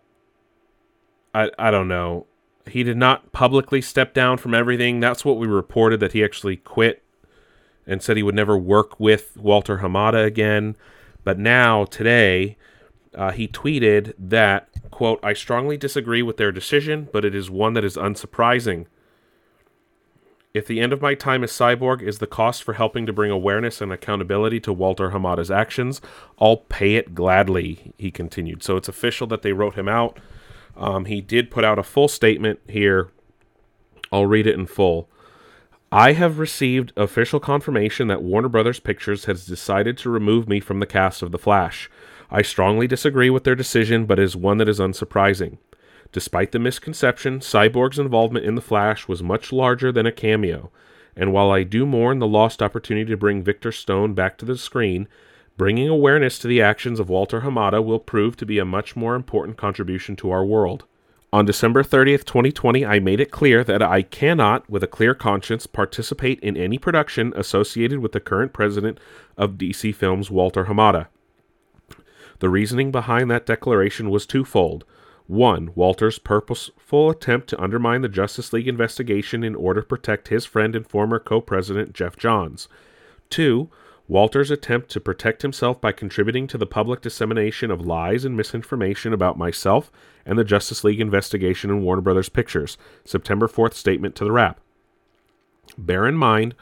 [1.33, 2.27] I I don't know.
[2.65, 5.01] He did not publicly step down from everything.
[5.01, 7.03] That's what we reported that he actually quit
[7.85, 10.77] and said he would never work with Walter Hamada again.
[11.25, 12.55] But now today,
[13.13, 17.73] uh, he tweeted that quote I strongly disagree with their decision, but it is one
[17.73, 18.85] that is unsurprising.
[20.53, 23.31] If the end of my time as Cyborg is the cost for helping to bring
[23.31, 25.99] awareness and accountability to Walter Hamada's actions,
[26.37, 28.61] I'll pay it gladly, he continued.
[28.61, 30.19] So it's official that they wrote him out.
[30.77, 33.09] Um, he did put out a full statement here.
[34.11, 35.09] I'll read it in full.
[35.91, 40.79] I have received official confirmation that Warner Brothers Pictures has decided to remove me from
[40.79, 41.89] the cast of The Flash.
[42.29, 45.57] I strongly disagree with their decision, but it is one that is unsurprising.
[46.13, 50.71] Despite the misconception, Cyborg's involvement in The Flash was much larger than a cameo,
[51.15, 54.55] and while I do mourn the lost opportunity to bring Victor Stone back to the
[54.55, 55.07] screen,
[55.57, 59.15] bringing awareness to the actions of Walter Hamada will prove to be a much more
[59.15, 60.85] important contribution to our world.
[61.33, 65.65] On December 30th, 2020, I made it clear that I cannot, with a clear conscience,
[65.65, 68.99] participate in any production associated with the current president
[69.35, 71.07] of DC Films, Walter Hamada.
[72.37, 74.85] The reasoning behind that declaration was twofold.
[75.27, 80.45] One, Walter's purposeful attempt to undermine the Justice League investigation in order to protect his
[80.45, 82.67] friend and former co president, Geoff Johns.
[83.29, 83.69] Two,
[84.09, 89.13] Walter's attempt to protect himself by contributing to the public dissemination of lies and misinformation
[89.13, 89.89] about myself
[90.25, 92.77] and the Justice League investigation in Warner Brothers Pictures.
[93.05, 94.59] September 4th statement to the Wrap.
[95.77, 96.53] Bear in mind,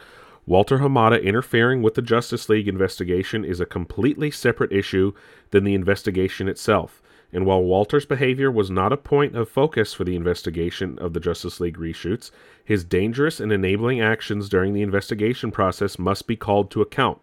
[0.46, 5.14] Walter Hamada interfering with the Justice League investigation is a completely separate issue
[5.50, 7.02] than the investigation itself
[7.34, 11.20] and while Walter's behavior was not a point of focus for the investigation of the
[11.20, 12.32] Justice League reshoots,
[12.64, 17.20] his dangerous and enabling actions during the investigation process must be called to account.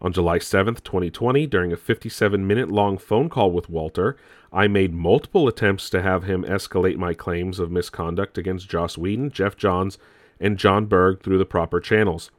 [0.00, 4.16] On July 7, 2020, during a 57 minute long phone call with Walter,
[4.52, 9.30] I made multiple attempts to have him escalate my claims of misconduct against Joss Whedon,
[9.30, 9.98] Geoff Johns,
[10.38, 12.30] and Jon Berg through the proper channels.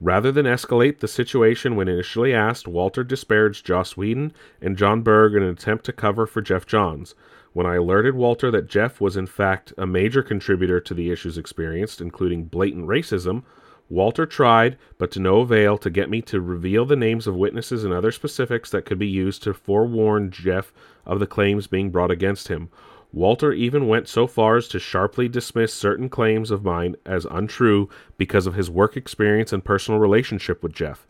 [0.00, 5.34] Rather than escalate the situation when initially asked, Walter disparaged Joss Whedon and Jon Berg
[5.34, 7.14] in an attempt to cover for Geoff Johns.
[7.52, 11.36] When I alerted Walter that Jeff was in fact a major contributor to the issues
[11.36, 13.42] experienced, including blatant racism,
[13.90, 17.84] Walter tried, but to no avail, to get me to reveal the names of witnesses
[17.84, 20.72] and other specifics that could be used to forewarn Jeff
[21.04, 22.70] of the claims being brought against him.
[23.12, 27.88] Walter even went so far as to sharply dismiss certain claims of mine as untrue
[28.16, 31.06] because of his work experience and personal relationship with Jeff.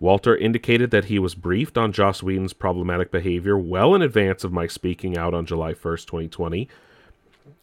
[0.00, 4.52] Walter indicated that he was briefed on Joss Whedon's problematic behavior well in advance of
[4.52, 6.68] my speaking out on July 1st, 2020.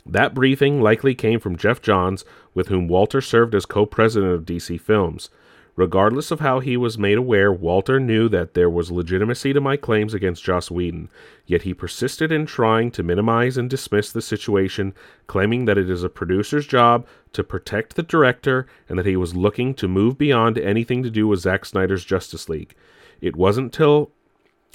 [0.05, 2.23] That briefing likely came from Geoff Johns,
[2.53, 5.29] with whom Walter served as co president of DC Films.
[5.77, 9.77] Regardless of how he was made aware, Walter knew that there was legitimacy to my
[9.77, 11.09] claims against Joss Whedon,
[11.45, 14.93] yet he persisted in trying to minimize and dismiss the situation,
[15.27, 19.33] claiming that it is a producer's job to protect the director and that he was
[19.33, 22.75] looking to move beyond anything to do with Zack Snyder's Justice League.
[23.21, 24.11] It wasn't till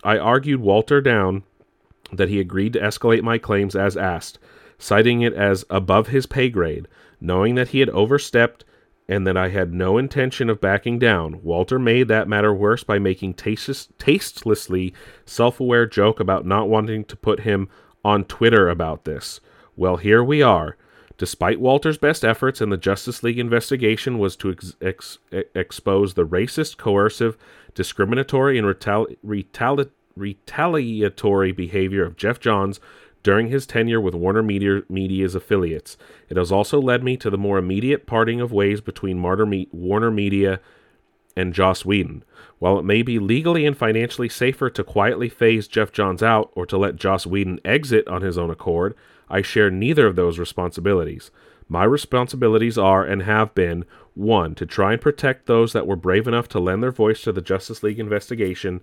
[0.02, 1.42] I argued Walter down
[2.12, 4.38] that he agreed to escalate my claims as asked,
[4.78, 6.88] citing it as above his pay grade,
[7.20, 8.64] knowing that he had overstepped
[9.08, 11.42] and that I had no intention of backing down.
[11.42, 14.92] Walter made that matter worse by making tasteless, tastelessly
[15.24, 17.68] self aware joke about not wanting to put him
[18.04, 19.40] on Twitter about this.
[19.76, 20.76] Well, here we are.
[21.18, 25.18] Despite Walter's best efforts and the Justice League investigation was to ex- ex-
[25.54, 27.38] expose the racist, coercive,
[27.74, 32.80] discriminatory, and retali- retali- retaliatory behavior of Geoff Johns
[33.26, 35.98] during his tenure with Warner Media, Media's affiliates.
[36.28, 40.12] It has also led me to the more immediate parting of ways between Me- Warner
[40.12, 40.60] Media
[41.36, 42.22] and Joss Whedon.
[42.60, 46.66] While it may be legally and financially safer to quietly phase Geoff Johns out or
[46.66, 48.94] to let Joss Whedon exit on his own accord,
[49.28, 51.32] I share neither of those responsibilities.
[51.68, 54.54] My responsibilities are and have been 1.
[54.54, 57.42] To try and protect those that were brave enough to lend their voice to the
[57.42, 58.82] Justice League investigation,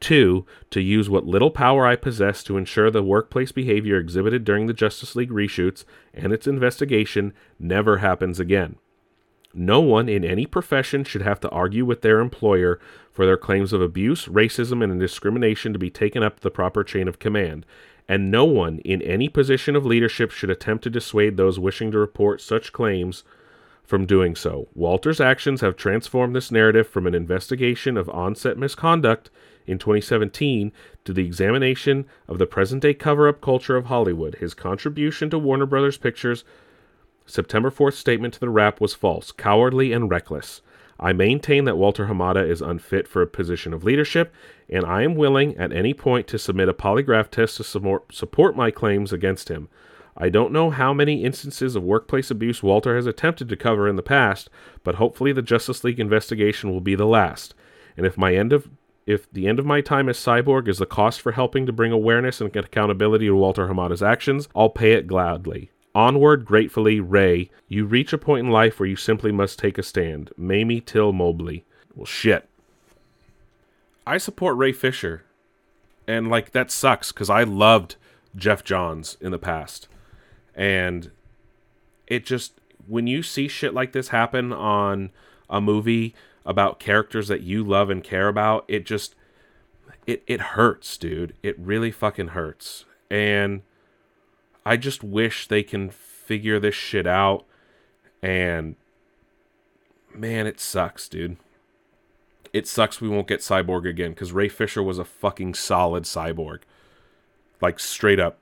[0.00, 4.66] Two, to use what little power I possess to ensure the workplace behavior exhibited during
[4.66, 8.76] the Justice League reshoots and its investigation never happens again.
[9.54, 12.80] No one in any profession should have to argue with their employer
[13.12, 17.06] for their claims of abuse, racism, and discrimination to be taken up the proper chain
[17.06, 17.64] of command,
[18.08, 21.98] and no one in any position of leadership should attempt to dissuade those wishing to
[21.98, 23.22] report such claims
[23.84, 24.68] from doing so.
[24.74, 29.30] Walter's actions have transformed this narrative from an investigation of onset misconduct
[29.66, 30.72] in 2017
[31.04, 34.36] to the examination of the present day cover up culture of Hollywood.
[34.36, 36.44] His contribution to Warner Brothers Pictures'
[37.26, 40.60] September 4th statement to the Wrap was false, cowardly, and reckless.
[41.00, 44.32] I maintain that Walter Hamada is unfit for a position of leadership,
[44.68, 48.70] and I am willing at any point to submit a polygraph test to support my
[48.70, 49.68] claims against him.
[50.16, 53.96] I don't know how many instances of workplace abuse Walter has attempted to cover in
[53.96, 54.48] the past,
[54.84, 57.54] but hopefully the Justice League investigation will be the last.
[57.96, 58.70] And if my end of
[59.06, 61.92] if the end of my time as cyborg is the cost for helping to bring
[61.92, 65.70] awareness and accountability to Walter Hamada's actions, I'll pay it gladly.
[65.94, 67.50] Onward, gratefully, Ray.
[67.68, 70.32] You reach a point in life where you simply must take a stand.
[70.36, 71.64] Mamie Till Mobley.
[71.94, 72.48] Well, shit.
[74.06, 75.24] I support Ray Fisher.
[76.08, 77.96] And, like, that sucks because I loved
[78.34, 79.86] Geoff Johns in the past.
[80.54, 81.10] And
[82.06, 82.54] it just,
[82.86, 85.10] when you see shit like this happen on
[85.48, 89.14] a movie about characters that you love and care about, it just
[90.06, 91.34] it it hurts, dude.
[91.42, 92.84] It really fucking hurts.
[93.10, 93.62] And
[94.66, 97.44] I just wish they can figure this shit out
[98.22, 98.76] and
[100.14, 101.36] man, it sucks, dude.
[102.52, 106.60] It sucks we won't get Cyborg again cuz Ray Fisher was a fucking solid cyborg.
[107.60, 108.38] Like straight up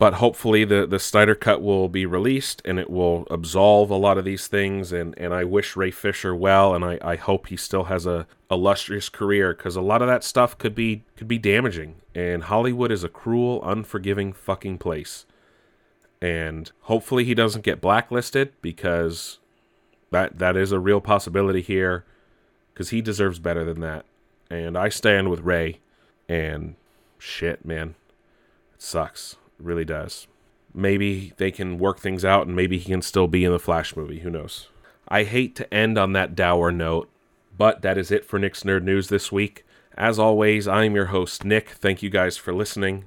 [0.00, 4.16] but hopefully the the Snyder cut will be released and it will absolve a lot
[4.16, 4.92] of these things.
[4.92, 8.26] And and I wish Ray Fisher well and I, I hope he still has a
[8.50, 11.96] illustrious career because a lot of that stuff could be could be damaging.
[12.14, 15.26] And Hollywood is a cruel unforgiving fucking place.
[16.22, 19.38] And hopefully he doesn't get blacklisted because
[20.10, 22.06] that that is a real possibility here
[22.72, 24.06] because he deserves better than that.
[24.48, 25.80] And I stand with Ray
[26.26, 26.76] and
[27.18, 27.96] shit man
[28.72, 30.26] it sucks really does.
[30.74, 33.96] Maybe they can work things out and maybe he can still be in the Flash
[33.96, 34.20] movie.
[34.20, 34.68] Who knows?
[35.08, 37.10] I hate to end on that dour note,
[37.56, 39.64] but that is it for Nick's Nerd News this week.
[39.96, 41.70] As always, I'm your host, Nick.
[41.70, 43.06] Thank you guys for listening.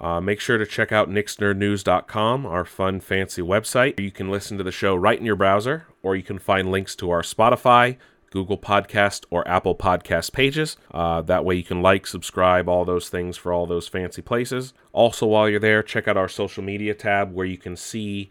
[0.00, 3.98] Uh, make sure to check out nicksnerdnews.com, our fun, fancy website.
[4.00, 6.94] You can listen to the show right in your browser, or you can find links
[6.96, 7.96] to our Spotify,
[8.36, 10.76] Google Podcast, or Apple Podcast pages.
[10.92, 14.74] Uh, that way you can like, subscribe, all those things for all those fancy places.
[14.92, 18.28] Also, while you're there, check out our social media tab where you can see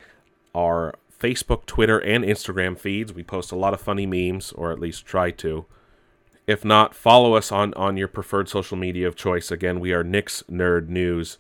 [0.54, 3.14] our Facebook, Twitter, and Instagram feeds.
[3.14, 5.66] We post a lot of funny memes, or at least try to.
[6.46, 9.50] If not, follow us on, on your preferred social media of choice.
[9.50, 11.40] Again, we are Nick's Nerd News.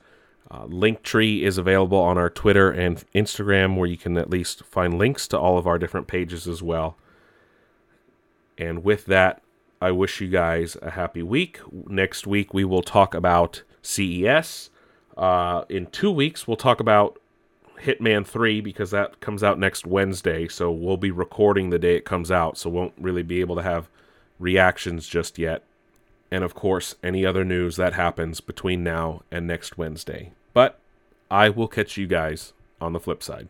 [0.49, 4.97] Uh, Linktree is available on our Twitter and Instagram, where you can at least find
[4.97, 6.97] links to all of our different pages as well.
[8.57, 9.41] And with that,
[9.81, 11.59] I wish you guys a happy week.
[11.71, 14.69] Next week, we will talk about CES.
[15.17, 17.19] Uh, in two weeks, we'll talk about
[17.81, 20.47] Hitman 3 because that comes out next Wednesday.
[20.47, 22.57] So we'll be recording the day it comes out.
[22.57, 23.89] So won't really be able to have
[24.39, 25.63] reactions just yet,
[26.31, 30.33] and of course, any other news that happens between now and next Wednesday.
[30.53, 30.79] But
[31.29, 33.47] I will catch you guys on the flip side.